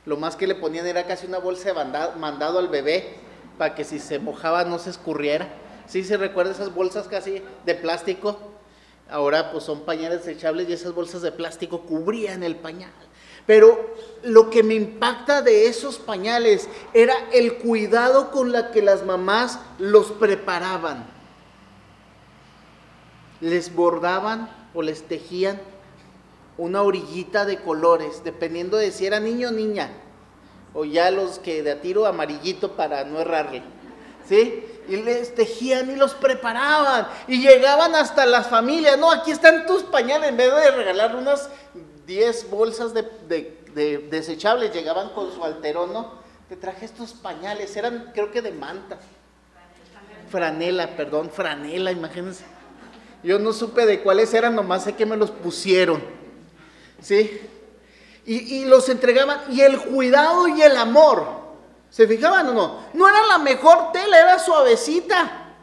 Lo 0.07 0.17
más 0.17 0.37
que 0.37 0.47
le 0.47 0.55
ponían 0.55 0.87
era 0.87 1.05
casi 1.05 1.27
una 1.27 1.39
bolsa 1.39 1.73
de 1.73 2.17
mandado 2.17 2.61
al 2.61 2.69
bebé 2.69 3.17
para 3.59 3.75
que 3.75 3.85
si 3.85 3.99
se 3.99 4.21
mojaba 4.21 4.65
no 4.65 4.79
se 4.79 4.91
escurriera. 4.91 5.49
¿Sí 5.87 6.05
se 6.05 6.17
recuerda 6.17 6.53
esas 6.53 6.73
bolsas 6.73 7.09
casi 7.09 7.43
de 7.67 7.75
plástico? 7.75 8.39
Ahora 9.11 9.51
pues 9.51 9.65
son 9.65 9.81
pañales 9.81 10.25
desechables 10.25 10.69
y 10.69 10.75
esas 10.75 10.95
bolsas 10.95 11.23
de 11.23 11.33
plástico 11.33 11.83
cubrían 11.83 12.45
el 12.45 12.55
pañal. 12.55 12.93
Pero 13.47 13.95
lo 14.23 14.49
que 14.49 14.63
me 14.63 14.75
impacta 14.75 15.43
de 15.43 15.67
esos 15.67 15.99
pañales 15.99 16.69
era 16.93 17.15
el 17.33 17.59
cuidado 17.59 18.31
con 18.31 18.53
la 18.53 18.71
que 18.71 18.83
las 18.83 19.05
mamás 19.05 19.59
los 19.79 20.13
preparaban. 20.13 21.07
Les 23.41 23.75
bordaban 23.75 24.58
o 24.75 24.83
les 24.83 25.03
tejían 25.03 25.61
una 26.59 26.83
orillita 26.83 27.45
de 27.45 27.59
colores, 27.59 28.23
dependiendo 28.25 28.77
de 28.77 28.91
si 28.91 29.07
era 29.07 29.21
niño 29.21 29.49
o 29.49 29.53
niña, 29.53 29.91
o 30.75 30.85
ya 30.85 31.11
los 31.11 31.39
que 31.39 31.63
de 31.63 31.73
a 31.73 31.81
tiro 31.81 32.07
amarillito 32.07 32.77
para 32.77 33.05
no 33.05 33.21
errarle. 33.21 33.63
¿Sí? 34.29 34.65
Y 34.89 34.97
les 34.97 35.35
tejían 35.35 35.91
y 35.91 35.97
los 35.97 36.15
preparaban 36.15 37.09
y 37.27 37.41
llegaban 37.41 37.95
hasta 37.95 38.27
las 38.27 38.49
familias. 38.49 38.99
No, 38.99 39.11
aquí 39.11 39.31
están 39.31 39.67
tus 39.67 39.85
pañales. 39.85 40.29
En 40.31 40.37
vez 40.37 40.55
de 40.55 40.71
regalar 40.71 41.17
unas 41.17 41.49
10 42.07 42.51
bolsas 42.51 42.93
de, 42.93 44.05
desechables, 44.11 44.73
llegaban 44.75 45.11
con 45.11 45.33
su 45.33 45.43
alterono. 45.43 46.19
Te 46.49 46.57
traje 46.57 46.85
estos 46.85 47.13
pañales, 47.13 47.75
eran 47.77 48.11
creo 48.13 48.31
que 48.31 48.43
de 48.43 48.53
manta. 48.53 48.99
Franela, 50.31 50.97
perdón, 50.97 51.31
franela, 51.31 51.91
imagínense. 51.91 52.45
Yo 53.23 53.39
no 53.39 53.53
supe 53.53 53.85
de 53.87 54.03
cuáles 54.03 54.33
eran, 54.35 54.55
nomás 54.55 54.85
sé 54.85 54.95
que 54.95 55.07
me 55.07 55.17
los 55.17 55.31
pusieron. 55.31 56.03
¿Sí? 57.01 57.41
Y, 58.25 58.57
y, 58.57 58.65
los 58.65 58.89
entregaban. 58.89 59.41
Y 59.51 59.61
el 59.63 59.81
cuidado 59.81 60.49
y 60.49 60.63
el 60.63 60.77
amor. 60.77 61.27
¿Se 61.91 62.07
fijaban 62.07 62.49
o 62.49 62.55
no? 62.55 62.85
No 62.93 63.09
era 63.09 63.27
la 63.27 63.39
mejor 63.39 63.93
tela, 63.93 64.21
era 64.21 64.39
suavecita. 64.39 65.55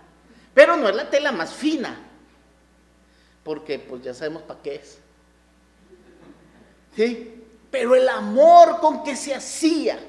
Pero 0.54 0.76
no 0.76 0.89
es 0.89 0.96
la 0.96 1.10
tela 1.10 1.32
más 1.32 1.54
fina. 1.54 2.00
Porque 3.44 3.78
pues 3.78 4.02
ya 4.02 4.13
sabemos 4.13 4.41
para 4.41 4.62
qué 4.62 4.76
es. 4.76 4.98
¿Sí? 6.96 7.44
Pero 7.70 7.96
el 7.96 8.08
amor 8.10 8.80
con 8.80 9.04
que 9.04 9.15
se 9.15 9.36
hacía. 9.36 10.00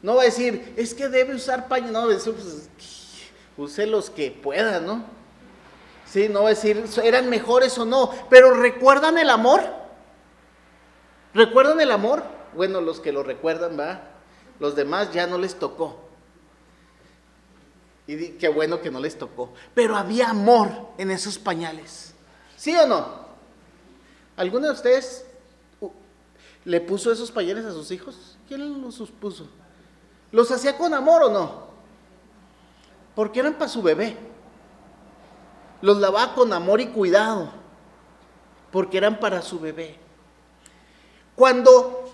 No 0.00 0.14
va 0.14 0.22
a 0.22 0.26
decir, 0.26 0.74
es 0.76 0.94
que 0.94 1.08
debe 1.08 1.34
usar 1.34 1.68
paño. 1.68 1.90
No, 1.90 2.06
va 2.06 2.14
a 2.14 2.18
pues, 2.18 2.68
use 3.56 3.86
los 3.86 4.10
que 4.10 4.30
pueda, 4.30 4.78
¿no? 4.78 5.17
Sí, 6.10 6.28
no 6.28 6.46
decir 6.46 6.84
eran 7.02 7.28
mejores 7.28 7.76
o 7.78 7.84
no, 7.84 8.10
pero 8.30 8.54
¿recuerdan 8.54 9.18
el 9.18 9.28
amor? 9.28 9.62
¿Recuerdan 11.34 11.80
el 11.80 11.90
amor? 11.90 12.22
Bueno, 12.54 12.80
los 12.80 13.00
que 13.00 13.12
lo 13.12 13.22
recuerdan, 13.22 13.78
va. 13.78 14.00
Los 14.58 14.74
demás 14.74 15.12
ya 15.12 15.26
no 15.26 15.38
les 15.38 15.54
tocó. 15.58 16.08
Y 18.06 18.30
qué 18.30 18.48
bueno 18.48 18.80
que 18.80 18.90
no 18.90 19.00
les 19.00 19.18
tocó. 19.18 19.52
Pero 19.74 19.96
había 19.96 20.30
amor 20.30 20.70
en 20.96 21.10
esos 21.10 21.38
pañales. 21.38 22.14
¿Sí 22.56 22.74
o 22.74 22.86
no? 22.86 23.28
¿Alguno 24.36 24.68
de 24.68 24.72
ustedes 24.72 25.26
le 26.64 26.80
puso 26.80 27.12
esos 27.12 27.30
pañales 27.30 27.66
a 27.66 27.72
sus 27.72 27.90
hijos? 27.90 28.38
¿Quién 28.48 28.80
los 28.80 28.98
puso? 29.20 29.46
¿Los 30.32 30.50
hacía 30.50 30.76
con 30.78 30.94
amor 30.94 31.24
o 31.24 31.30
no? 31.30 31.68
Porque 33.14 33.40
eran 33.40 33.54
para 33.54 33.68
su 33.68 33.82
bebé. 33.82 34.16
Los 35.80 35.98
lavaba 35.98 36.34
con 36.34 36.52
amor 36.52 36.80
y 36.80 36.88
cuidado, 36.88 37.50
porque 38.72 38.98
eran 38.98 39.20
para 39.20 39.42
su 39.42 39.60
bebé. 39.60 39.96
Cuando 41.36 42.10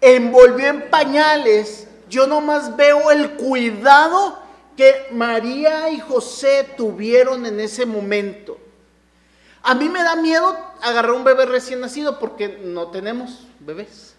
envolvió 0.00 0.68
en 0.68 0.90
pañales, 0.90 1.88
yo 2.08 2.26
nomás 2.26 2.76
veo 2.76 3.10
el 3.10 3.32
cuidado 3.32 4.38
que 4.76 5.08
María 5.12 5.90
y 5.90 6.00
José 6.00 6.74
tuvieron 6.76 7.44
en 7.46 7.58
ese 7.60 7.86
momento. 7.86 8.58
A 9.62 9.74
mí 9.74 9.88
me 9.88 10.02
da 10.02 10.16
miedo 10.16 10.56
agarrar 10.80 11.12
un 11.12 11.24
bebé 11.24 11.46
recién 11.46 11.80
nacido 11.80 12.18
porque 12.18 12.48
no 12.48 12.88
tenemos 12.88 13.46
bebés. 13.60 14.14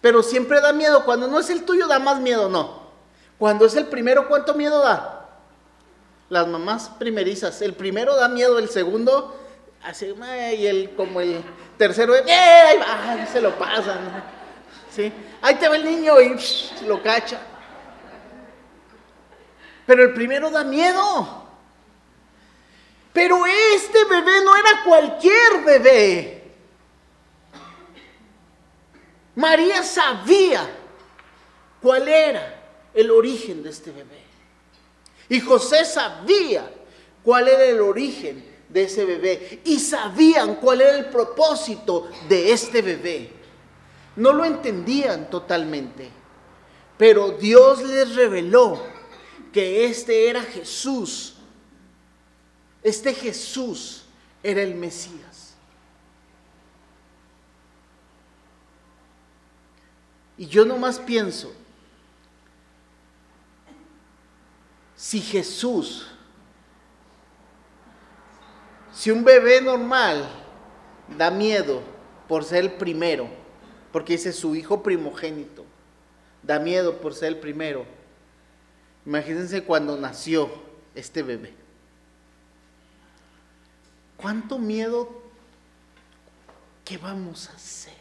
Pero 0.00 0.22
siempre 0.22 0.60
da 0.60 0.72
miedo. 0.72 1.04
Cuando 1.04 1.28
no 1.28 1.38
es 1.38 1.50
el 1.50 1.64
tuyo 1.64 1.86
da 1.86 1.98
más 1.98 2.20
miedo, 2.20 2.48
no. 2.48 2.82
Cuando 3.38 3.64
es 3.64 3.74
el 3.76 3.86
primero, 3.86 4.28
¿cuánto 4.28 4.54
miedo 4.54 4.80
da? 4.80 5.21
Las 6.32 6.48
mamás 6.48 6.88
primerizas. 6.98 7.60
El 7.60 7.74
primero 7.74 8.16
da 8.16 8.26
miedo, 8.26 8.58
el 8.58 8.70
segundo, 8.70 9.38
así, 9.82 10.14
y 10.56 10.66
el, 10.66 10.94
como 10.96 11.20
el 11.20 11.44
tercero, 11.76 12.14
¡eh! 12.16 12.80
se 13.30 13.42
lo 13.42 13.56
pasan. 13.58 14.24
¿sí? 14.90 15.12
Ahí 15.42 15.56
te 15.56 15.68
va 15.68 15.76
el 15.76 15.84
niño 15.84 16.18
y 16.22 16.34
lo 16.86 17.02
cacha. 17.02 17.38
Pero 19.84 20.04
el 20.04 20.14
primero 20.14 20.50
da 20.50 20.64
miedo. 20.64 21.42
Pero 23.12 23.44
este 23.44 24.02
bebé 24.06 24.42
no 24.42 24.56
era 24.56 24.84
cualquier 24.86 25.64
bebé. 25.66 26.54
María 29.34 29.82
sabía 29.82 30.66
cuál 31.82 32.08
era 32.08 32.58
el 32.94 33.10
origen 33.10 33.62
de 33.62 33.68
este 33.68 33.90
bebé. 33.90 34.31
Y 35.28 35.40
José 35.40 35.84
sabía 35.84 36.70
cuál 37.22 37.48
era 37.48 37.64
el 37.64 37.80
origen 37.80 38.44
de 38.68 38.84
ese 38.84 39.04
bebé 39.04 39.60
y 39.64 39.78
sabían 39.78 40.56
cuál 40.56 40.80
era 40.80 40.96
el 40.96 41.06
propósito 41.06 42.10
de 42.28 42.52
este 42.52 42.82
bebé. 42.82 43.30
No 44.16 44.32
lo 44.32 44.44
entendían 44.44 45.30
totalmente, 45.30 46.10
pero 46.98 47.30
Dios 47.30 47.82
les 47.82 48.14
reveló 48.14 48.82
que 49.52 49.86
este 49.86 50.28
era 50.28 50.42
Jesús. 50.42 51.34
Este 52.82 53.14
Jesús 53.14 54.04
era 54.42 54.62
el 54.62 54.74
Mesías. 54.74 55.54
Y 60.36 60.46
yo 60.46 60.64
nomás 60.64 60.98
pienso, 60.98 61.52
si 65.02 65.20
Jesús, 65.20 66.06
si 68.92 69.10
un 69.10 69.24
bebé 69.24 69.60
normal 69.60 70.28
da 71.18 71.28
miedo 71.28 71.82
por 72.28 72.44
ser 72.44 72.62
el 72.62 72.72
primero, 72.74 73.26
porque 73.90 74.12
dice 74.12 74.32
su 74.32 74.54
hijo 74.54 74.80
primogénito, 74.80 75.64
da 76.40 76.60
miedo 76.60 76.98
por 76.98 77.14
ser 77.14 77.30
el 77.30 77.38
primero, 77.40 77.84
imagínense 79.04 79.64
cuando 79.64 79.96
nació 79.96 80.48
este 80.94 81.24
bebé. 81.24 81.52
¿Cuánto 84.16 84.56
miedo? 84.56 85.20
¿Qué 86.84 86.96
vamos 86.96 87.50
a 87.50 87.54
hacer? 87.54 87.92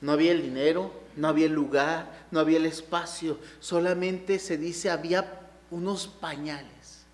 No 0.00 0.10
había 0.10 0.32
el 0.32 0.42
dinero, 0.42 1.01
no 1.16 1.28
había 1.28 1.48
lugar, 1.48 2.26
no 2.30 2.40
había 2.40 2.58
el 2.58 2.66
espacio, 2.66 3.38
solamente 3.60 4.38
se 4.38 4.56
dice 4.56 4.90
había 4.90 5.40
unos 5.70 6.06
pañales 6.06 7.04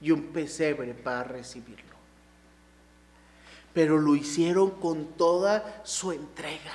y 0.00 0.10
un 0.10 0.32
pesebre 0.32 0.94
para 0.94 1.24
recibirlo. 1.24 1.92
Pero 3.72 3.98
lo 3.98 4.14
hicieron 4.16 4.70
con 4.70 5.06
toda 5.16 5.82
su 5.84 6.12
entrega. 6.12 6.72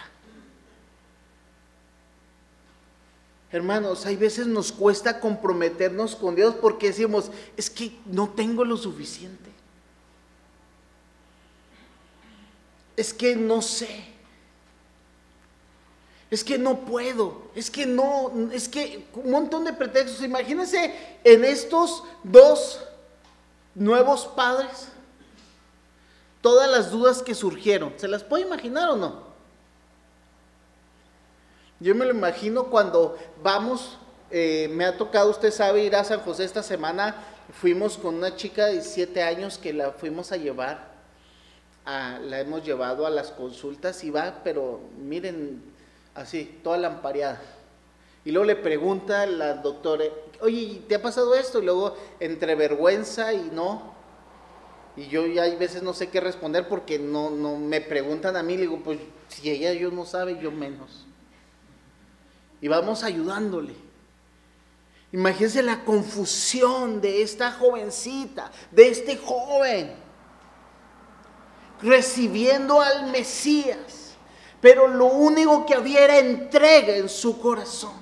Hermanos, 3.52 4.06
hay 4.06 4.18
veces 4.18 4.48
nos 4.48 4.72
cuesta 4.72 5.20
comprometernos 5.20 6.16
con 6.16 6.36
Dios 6.36 6.56
porque 6.56 6.88
decimos, 6.88 7.32
es 7.56 7.70
que 7.70 7.98
no 8.06 8.30
tengo 8.30 8.66
lo 8.66 8.76
suficiente. 8.76 9.52
Es 12.98 13.14
que 13.14 13.36
no 13.36 13.62
sé. 13.62 14.17
Es 16.30 16.44
que 16.44 16.58
no 16.58 16.80
puedo. 16.80 17.44
Es 17.56 17.72
que 17.72 17.86
no, 17.86 18.32
es 18.52 18.68
que 18.68 19.08
un 19.14 19.32
montón 19.32 19.64
de 19.64 19.74
pretextos. 19.74 20.24
Imagínense 20.24 20.94
en 21.24 21.46
estos 21.46 22.04
dos 22.24 22.84
nuevos 23.76 24.26
padres 24.28 24.90
todas 26.42 26.70
las 26.70 26.92
dudas 26.92 27.22
que 27.22 27.36
surgieron. 27.36 27.94
¿Se 27.98 28.08
las 28.08 28.24
puede 28.24 28.44
imaginar 28.44 28.90
o 28.90 28.96
no? 28.96 29.28
Yo 31.80 31.94
me 31.94 32.06
lo 32.06 32.12
imagino 32.12 32.66
cuando 32.66 33.18
vamos, 33.44 33.98
eh, 34.32 34.68
me 34.72 34.86
ha 34.86 34.98
tocado, 34.98 35.30
usted 35.30 35.52
sabe, 35.52 35.84
ir 35.84 35.96
a 35.96 36.04
San 36.04 36.22
José 36.22 36.44
esta 36.44 36.64
semana. 36.64 37.16
Fuimos 37.54 37.98
con 37.98 38.16
una 38.16 38.36
chica 38.36 38.66
de 38.66 38.74
17 38.74 39.22
años 39.22 39.58
que 39.58 39.74
la 39.74 39.92
fuimos 39.92 40.32
a 40.32 40.38
llevar, 40.38 40.92
la 41.86 42.40
hemos 42.40 42.66
llevado 42.66 43.06
a 43.06 43.10
las 43.10 43.32
consultas 43.32 44.04
y 44.04 44.10
va, 44.10 44.42
pero 44.44 44.82
miren, 44.98 45.62
así, 46.18 46.60
toda 46.64 46.78
lampareada. 46.78 47.42
Y 48.26 48.32
luego 48.32 48.46
le 48.46 48.58
pregunta 48.58 49.26
la 49.26 49.54
doctora, 49.54 50.04
oye, 50.42 50.82
¿te 50.88 50.96
ha 50.96 51.02
pasado 51.02 51.34
esto? 51.34 51.60
Y 51.60 51.66
luego, 51.66 51.96
entre 52.20 52.56
vergüenza 52.56 53.32
y 53.32 53.50
no, 53.54 53.96
y 54.98 55.08
yo 55.08 55.26
ya 55.26 55.44
hay 55.44 55.56
veces 55.56 55.82
no 55.82 55.94
sé 55.94 56.10
qué 56.10 56.20
responder 56.20 56.68
porque 56.68 57.00
no, 57.00 57.30
no 57.30 57.56
me 57.56 57.80
preguntan 57.80 58.36
a 58.36 58.44
mí, 58.44 58.56
le 58.56 58.64
digo, 58.64 58.82
pues 58.84 59.00
si 59.30 59.50
ella 59.50 59.72
yo 59.72 59.92
no 59.92 60.06
sabe, 60.06 60.38
yo 60.42 60.52
menos 60.52 61.08
y 62.62 62.68
vamos 62.68 63.04
ayudándole. 63.04 63.74
Imagínense 65.12 65.64
la 65.64 65.84
confusión 65.86 67.00
de 67.00 67.22
esta 67.22 67.52
jovencita, 67.52 68.52
de 68.72 68.90
este 68.90 69.18
joven, 69.18 69.96
recibiendo 71.82 72.82
al 72.82 73.10
Mesías, 73.12 74.07
pero 74.62 74.88
lo 74.88 75.06
único 75.06 75.66
que 75.66 75.76
había 75.76 76.04
era 76.04 76.18
entrega 76.18 76.96
en 76.96 77.10
su 77.10 77.40
corazón. 77.40 77.94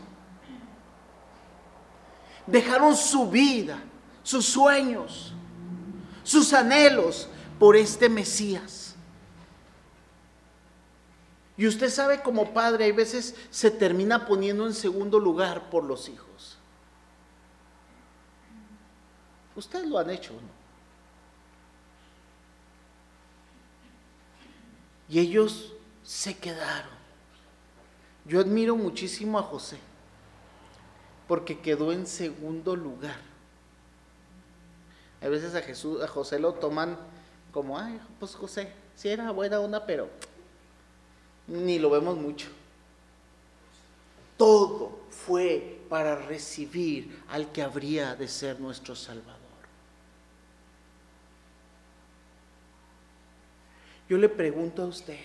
Dejaron 2.47 2.95
su 2.95 3.29
vida, 3.29 3.81
sus 4.23 4.45
sueños, 4.45 5.33
sus 6.23 6.53
anhelos 6.53 7.27
por 7.59 7.75
este 7.75 8.07
Mesías. 8.07 8.95
Y 11.57 11.67
usted 11.67 11.89
sabe 11.89 12.21
como 12.21 12.53
padre, 12.53 12.85
hay 12.85 12.91
veces 12.91 13.35
se 13.49 13.71
termina 13.71 14.25
poniendo 14.25 14.67
en 14.67 14.73
segundo 14.73 15.19
lugar 15.19 15.69
por 15.69 15.83
los 15.83 16.09
hijos. 16.09 16.57
Ustedes 19.55 19.87
lo 19.87 19.97
han 19.97 20.09
hecho, 20.09 20.33
¿no? 20.33 20.55
Y 25.07 25.19
ellos 25.19 25.74
se 26.05 26.37
quedaron. 26.37 26.93
Yo 28.25 28.39
admiro 28.39 28.75
muchísimo 28.75 29.37
a 29.39 29.43
José, 29.43 29.77
porque 31.27 31.59
quedó 31.59 31.91
en 31.91 32.07
segundo 32.07 32.75
lugar. 32.75 33.19
A 35.21 35.27
veces 35.27 35.55
a 35.55 35.61
Jesús, 35.61 36.01
a 36.01 36.07
José 36.07 36.39
lo 36.39 36.53
toman 36.53 36.97
como, 37.51 37.77
ay, 37.79 37.99
pues 38.19 38.35
José, 38.35 38.71
sí 38.95 39.09
era 39.09 39.31
buena 39.31 39.59
onda, 39.59 39.85
pero 39.85 40.09
ni 41.47 41.79
lo 41.79 41.89
vemos 41.89 42.17
mucho. 42.17 42.47
Todo 44.37 44.99
fue 45.09 45.81
para 45.89 46.15
recibir 46.15 47.23
al 47.29 47.51
que 47.51 47.61
habría 47.61 48.15
de 48.15 48.27
ser 48.27 48.59
nuestro 48.59 48.95
Salvador. 48.95 49.39
Yo 54.09 54.17
le 54.17 54.29
pregunto 54.29 54.83
a 54.83 54.87
usted, 54.87 55.19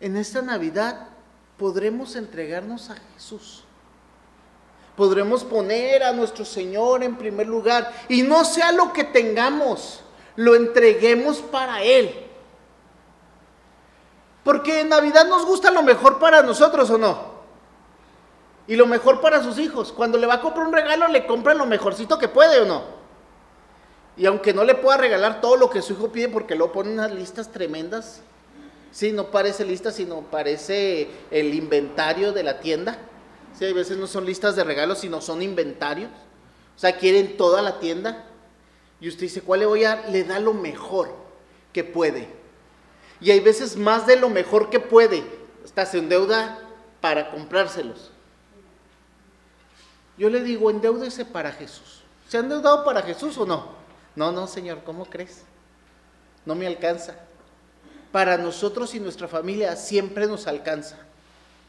en 0.00 0.16
esta 0.16 0.42
Navidad 0.42 1.08
podremos 1.56 2.16
entregarnos 2.16 2.90
a 2.90 2.96
Jesús. 3.14 3.64
Podremos 4.96 5.44
poner 5.44 6.02
a 6.02 6.12
nuestro 6.12 6.44
Señor 6.44 7.02
en 7.02 7.16
primer 7.16 7.46
lugar 7.46 7.92
y 8.08 8.22
no 8.22 8.44
sea 8.44 8.72
lo 8.72 8.92
que 8.92 9.04
tengamos, 9.04 10.00
lo 10.36 10.54
entreguemos 10.54 11.38
para 11.38 11.82
Él. 11.82 12.26
Porque 14.42 14.80
en 14.80 14.88
Navidad 14.88 15.26
nos 15.26 15.44
gusta 15.44 15.70
lo 15.70 15.82
mejor 15.82 16.18
para 16.18 16.42
nosotros 16.42 16.88
o 16.90 16.98
no. 16.98 17.38
Y 18.66 18.76
lo 18.76 18.86
mejor 18.86 19.20
para 19.20 19.42
sus 19.42 19.58
hijos. 19.58 19.92
Cuando 19.92 20.18
le 20.18 20.26
va 20.26 20.34
a 20.34 20.40
comprar 20.40 20.66
un 20.66 20.72
regalo, 20.72 21.06
le 21.08 21.26
compra 21.26 21.54
lo 21.54 21.66
mejorcito 21.66 22.18
que 22.18 22.28
puede 22.28 22.60
o 22.60 22.64
no. 22.64 22.82
Y 24.16 24.26
aunque 24.26 24.52
no 24.52 24.64
le 24.64 24.74
pueda 24.74 24.96
regalar 24.96 25.40
todo 25.40 25.56
lo 25.56 25.70
que 25.70 25.82
su 25.82 25.92
hijo 25.92 26.10
pide, 26.10 26.28
porque 26.28 26.54
lo 26.54 26.72
pone 26.72 26.92
unas 26.92 27.12
listas 27.12 27.52
tremendas. 27.52 28.22
Sí, 28.90 29.12
no 29.12 29.30
parece 29.30 29.64
lista, 29.64 29.92
sino 29.92 30.22
parece 30.22 31.08
el 31.30 31.54
inventario 31.54 32.32
de 32.32 32.42
la 32.42 32.60
tienda. 32.60 32.98
Sí, 33.58 33.66
a 33.66 33.74
veces 33.74 33.96
no 33.98 34.06
son 34.06 34.24
listas 34.24 34.56
de 34.56 34.64
regalos, 34.64 35.00
sino 35.00 35.20
son 35.20 35.42
inventarios. 35.42 36.10
O 36.76 36.78
sea, 36.78 36.96
quieren 36.96 37.36
toda 37.36 37.60
la 37.60 37.80
tienda. 37.80 38.24
Y 39.00 39.08
usted 39.08 39.22
dice, 39.22 39.42
¿cuál 39.42 39.60
le 39.60 39.66
voy 39.66 39.84
a? 39.84 40.06
Le 40.08 40.24
da 40.24 40.38
lo 40.38 40.54
mejor 40.54 41.14
que 41.72 41.84
puede. 41.84 42.28
Y 43.20 43.30
hay 43.30 43.40
veces 43.40 43.76
más 43.76 44.06
de 44.06 44.16
lo 44.16 44.28
mejor 44.28 44.70
que 44.70 44.80
puede. 44.80 45.24
Hasta 45.64 45.86
se 45.86 45.98
endeuda 45.98 46.58
para 47.00 47.30
comprárselos. 47.30 48.10
Yo 50.16 50.30
le 50.30 50.42
digo, 50.42 50.70
endeúdese 50.70 51.24
para 51.24 51.52
Jesús. 51.52 52.02
¿Se 52.28 52.36
ha 52.36 52.40
endeudado 52.40 52.84
para 52.84 53.02
Jesús 53.02 53.38
o 53.38 53.46
no? 53.46 53.68
No, 54.16 54.32
no, 54.32 54.46
Señor, 54.46 54.82
¿cómo 54.84 55.04
crees? 55.04 55.42
No 56.44 56.54
me 56.54 56.66
alcanza. 56.66 57.14
Para 58.12 58.38
nosotros 58.38 58.94
y 58.94 59.00
nuestra 59.00 59.28
familia 59.28 59.76
siempre 59.76 60.26
nos 60.26 60.46
alcanza, 60.46 60.96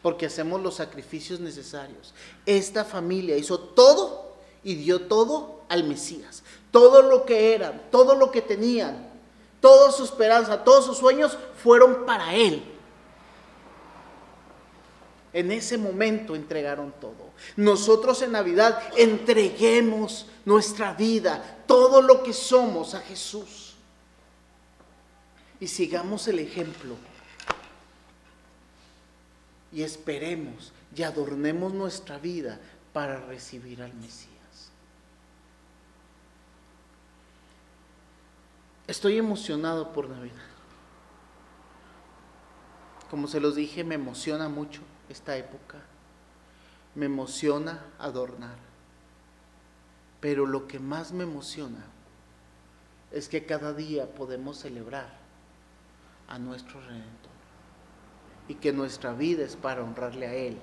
porque 0.01 0.27
hacemos 0.27 0.61
los 0.61 0.75
sacrificios 0.75 1.39
necesarios. 1.39 2.13
Esta 2.45 2.85
familia 2.85 3.37
hizo 3.37 3.59
todo 3.59 4.35
y 4.63 4.75
dio 4.75 5.01
todo 5.01 5.61
al 5.69 5.83
Mesías. 5.83 6.43
Todo 6.71 7.01
lo 7.01 7.25
que 7.25 7.53
eran, 7.53 7.81
todo 7.91 8.15
lo 8.15 8.31
que 8.31 8.41
tenían, 8.41 9.09
Toda 9.61 9.91
su 9.91 10.03
esperanza, 10.03 10.63
todos 10.63 10.85
sus 10.85 10.97
sueños 10.97 11.37
fueron 11.61 12.05
para 12.05 12.33
Él. 12.33 12.63
En 15.33 15.51
ese 15.51 15.77
momento 15.77 16.35
entregaron 16.35 16.93
todo. 16.99 17.29
Nosotros 17.55 18.21
en 18.21 18.31
Navidad 18.31 18.81
entreguemos 18.95 20.25
nuestra 20.45 20.93
vida, 20.93 21.61
todo 21.67 22.01
lo 22.01 22.23
que 22.23 22.33
somos 22.33 22.95
a 22.95 23.01
Jesús. 23.01 23.68
Y 25.59 25.67
sigamos 25.67 26.27
el 26.27 26.39
ejemplo. 26.39 26.95
Y 29.71 29.83
esperemos 29.83 30.71
y 30.95 31.03
adornemos 31.03 31.73
nuestra 31.73 32.17
vida 32.17 32.59
para 32.93 33.19
recibir 33.19 33.81
al 33.83 33.93
Mesías. 33.93 34.29
Estoy 38.87 39.17
emocionado 39.17 39.93
por 39.93 40.09
Navidad. 40.09 40.35
Como 43.11 43.27
se 43.27 43.39
los 43.39 43.55
dije, 43.55 43.83
me 43.83 43.95
emociona 43.95 44.49
mucho 44.49 44.81
esta 45.09 45.35
época. 45.37 45.77
Me 46.95 47.05
emociona 47.05 47.85
adornar. 47.99 48.57
Pero 50.21 50.45
lo 50.45 50.67
que 50.67 50.79
más 50.79 51.11
me 51.11 51.23
emociona 51.23 51.85
es 53.11 53.29
que 53.29 53.45
cada 53.45 53.73
día 53.73 54.07
podemos 54.07 54.57
celebrar 54.57 55.28
a 56.29 56.39
nuestro 56.39 56.79
Redentor. 56.79 57.31
Y 58.47 58.55
que 58.55 58.71
nuestra 58.71 59.13
vida 59.13 59.43
es 59.43 59.57
para 59.57 59.83
honrarle 59.83 60.27
a 60.27 60.33
Él 60.33 60.57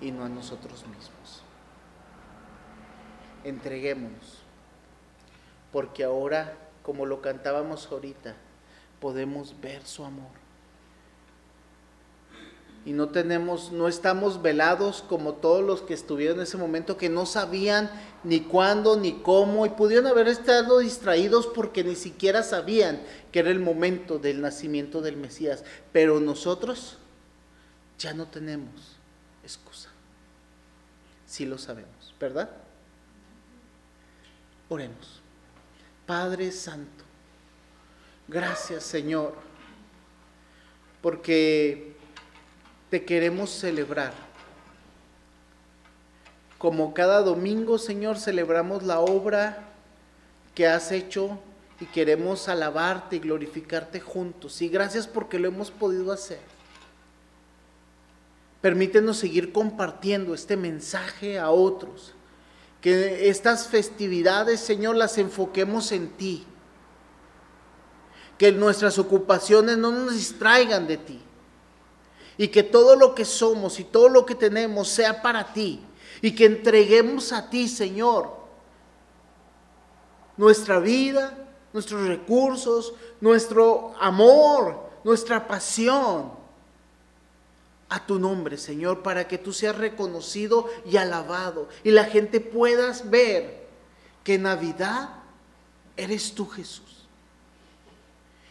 y 0.00 0.10
no 0.10 0.24
a 0.24 0.28
nosotros 0.28 0.84
mismos. 0.88 1.44
Entreguémonos. 3.44 4.42
Porque 5.70 6.04
ahora 6.04 6.54
como 6.82 7.06
lo 7.06 7.22
cantábamos 7.22 7.86
ahorita, 7.90 8.34
podemos 9.00 9.60
ver 9.60 9.86
su 9.86 10.04
amor. 10.04 10.41
Y 12.84 12.92
no 12.92 13.10
tenemos, 13.10 13.70
no 13.70 13.86
estamos 13.86 14.42
velados 14.42 15.04
como 15.08 15.34
todos 15.34 15.64
los 15.64 15.82
que 15.82 15.94
estuvieron 15.94 16.38
en 16.38 16.42
ese 16.42 16.56
momento 16.56 16.96
que 16.96 17.08
no 17.08 17.26
sabían 17.26 17.90
ni 18.24 18.40
cuándo 18.40 18.98
ni 18.98 19.20
cómo 19.20 19.66
y 19.66 19.70
pudieron 19.70 20.08
haber 20.08 20.26
estado 20.26 20.80
distraídos 20.80 21.46
porque 21.46 21.84
ni 21.84 21.94
siquiera 21.94 22.42
sabían 22.42 23.00
que 23.30 23.38
era 23.38 23.50
el 23.50 23.60
momento 23.60 24.18
del 24.18 24.40
nacimiento 24.40 25.00
del 25.00 25.16
Mesías. 25.16 25.64
Pero 25.92 26.18
nosotros 26.18 26.98
ya 27.98 28.14
no 28.14 28.26
tenemos 28.26 28.96
excusa. 29.44 29.90
Sí 31.24 31.46
lo 31.46 31.58
sabemos, 31.58 32.14
¿verdad? 32.18 32.50
Oremos. 34.68 35.20
Padre 36.04 36.50
Santo, 36.50 37.04
gracias 38.26 38.82
Señor, 38.82 39.34
porque 41.00 41.96
te 42.92 43.06
queremos 43.06 43.48
celebrar. 43.48 44.12
Como 46.58 46.92
cada 46.92 47.22
domingo, 47.22 47.78
Señor, 47.78 48.18
celebramos 48.18 48.82
la 48.82 49.00
obra 49.00 49.64
que 50.54 50.66
has 50.66 50.92
hecho 50.92 51.38
y 51.80 51.86
queremos 51.86 52.50
alabarte 52.50 53.16
y 53.16 53.20
glorificarte 53.20 53.98
juntos. 53.98 54.60
Y 54.60 54.68
gracias 54.68 55.06
porque 55.06 55.38
lo 55.38 55.48
hemos 55.48 55.70
podido 55.70 56.12
hacer. 56.12 56.40
Permítenos 58.60 59.16
seguir 59.16 59.54
compartiendo 59.54 60.34
este 60.34 60.58
mensaje 60.58 61.38
a 61.38 61.50
otros. 61.50 62.12
Que 62.82 63.30
estas 63.30 63.68
festividades, 63.68 64.60
Señor, 64.60 64.96
las 64.96 65.16
enfoquemos 65.16 65.92
en 65.92 66.10
ti. 66.10 66.44
Que 68.36 68.52
nuestras 68.52 68.98
ocupaciones 68.98 69.78
no 69.78 69.92
nos 69.92 70.12
distraigan 70.12 70.86
de 70.86 70.98
ti. 70.98 71.22
Y 72.38 72.48
que 72.48 72.62
todo 72.62 72.96
lo 72.96 73.14
que 73.14 73.24
somos 73.24 73.78
y 73.80 73.84
todo 73.84 74.08
lo 74.08 74.26
que 74.26 74.34
tenemos 74.34 74.88
sea 74.88 75.22
para 75.22 75.52
ti. 75.52 75.80
Y 76.20 76.34
que 76.34 76.46
entreguemos 76.46 77.32
a 77.32 77.50
ti, 77.50 77.68
Señor, 77.68 78.36
nuestra 80.36 80.78
vida, 80.78 81.36
nuestros 81.72 82.06
recursos, 82.06 82.94
nuestro 83.20 83.94
amor, 84.00 84.90
nuestra 85.04 85.46
pasión 85.46 86.32
a 87.88 88.06
tu 88.06 88.18
nombre, 88.18 88.56
Señor, 88.56 89.02
para 89.02 89.28
que 89.28 89.36
tú 89.36 89.52
seas 89.52 89.76
reconocido 89.76 90.66
y 90.90 90.96
alabado 90.96 91.68
y 91.84 91.90
la 91.90 92.04
gente 92.04 92.40
pueda 92.40 92.92
ver 93.04 93.66
que 94.24 94.38
Navidad 94.38 95.10
eres 95.96 96.34
tú, 96.34 96.46
Jesús. 96.46 96.91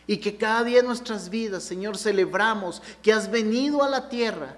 Y 0.08 0.18
que 0.18 0.36
cada 0.36 0.64
día 0.64 0.80
en 0.80 0.88
nuestras 0.88 1.30
vidas, 1.30 1.64
Señor, 1.64 1.97
celebramos 1.97 2.82
que 3.02 3.14
has 3.14 3.30
venido 3.30 3.84
a 3.84 3.89
la 3.89 4.10
tierra 4.10 4.58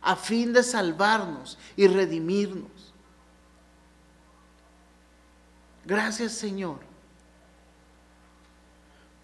a 0.00 0.14
fin 0.14 0.52
de 0.52 0.62
salvarnos 0.62 1.58
y 1.76 1.88
redimirnos. 1.88 2.70
Gracias, 5.84 6.32
Señor, 6.32 6.78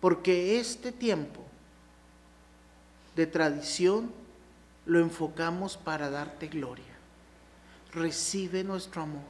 porque 0.01 0.59
este 0.61 0.93
tiempo 0.93 1.45
de 3.17 3.27
tradición 3.27 4.13
lo 4.87 4.99
enfocamos 5.01 5.77
para 5.77 6.11
darte 6.11 6.49
gloria. 6.49 6.85
Recibe 7.93 8.65
nuestro 8.65 9.03
amor, 9.03 9.23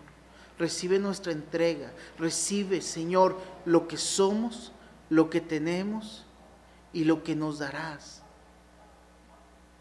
recibe 0.59 0.99
nuestra 0.99 1.33
entrega, 1.33 1.93
recibe, 2.19 2.81
Señor, 2.81 3.39
lo 3.65 3.89
que 3.89 3.97
somos, 3.97 4.73
lo 5.13 5.29
que 5.29 5.43
tenemos 5.43 6.25
y 6.95 7.05
lo 7.05 7.23
que 7.23 7.37
nos 7.37 7.59
darás. 7.59 8.23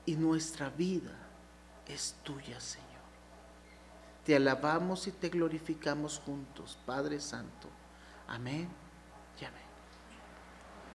Y 0.05 0.15
nuestra 0.15 0.69
vida 0.69 1.15
es 1.87 2.17
tuya, 2.21 2.59
Señor. 2.59 2.89
Te 4.25 4.35
alabamos 4.35 5.07
y 5.07 5.13
te 5.13 5.29
glorificamos 5.29 6.19
juntos, 6.19 6.77
Padre 6.85 7.21
Santo. 7.21 7.69
Amén. 8.27 8.67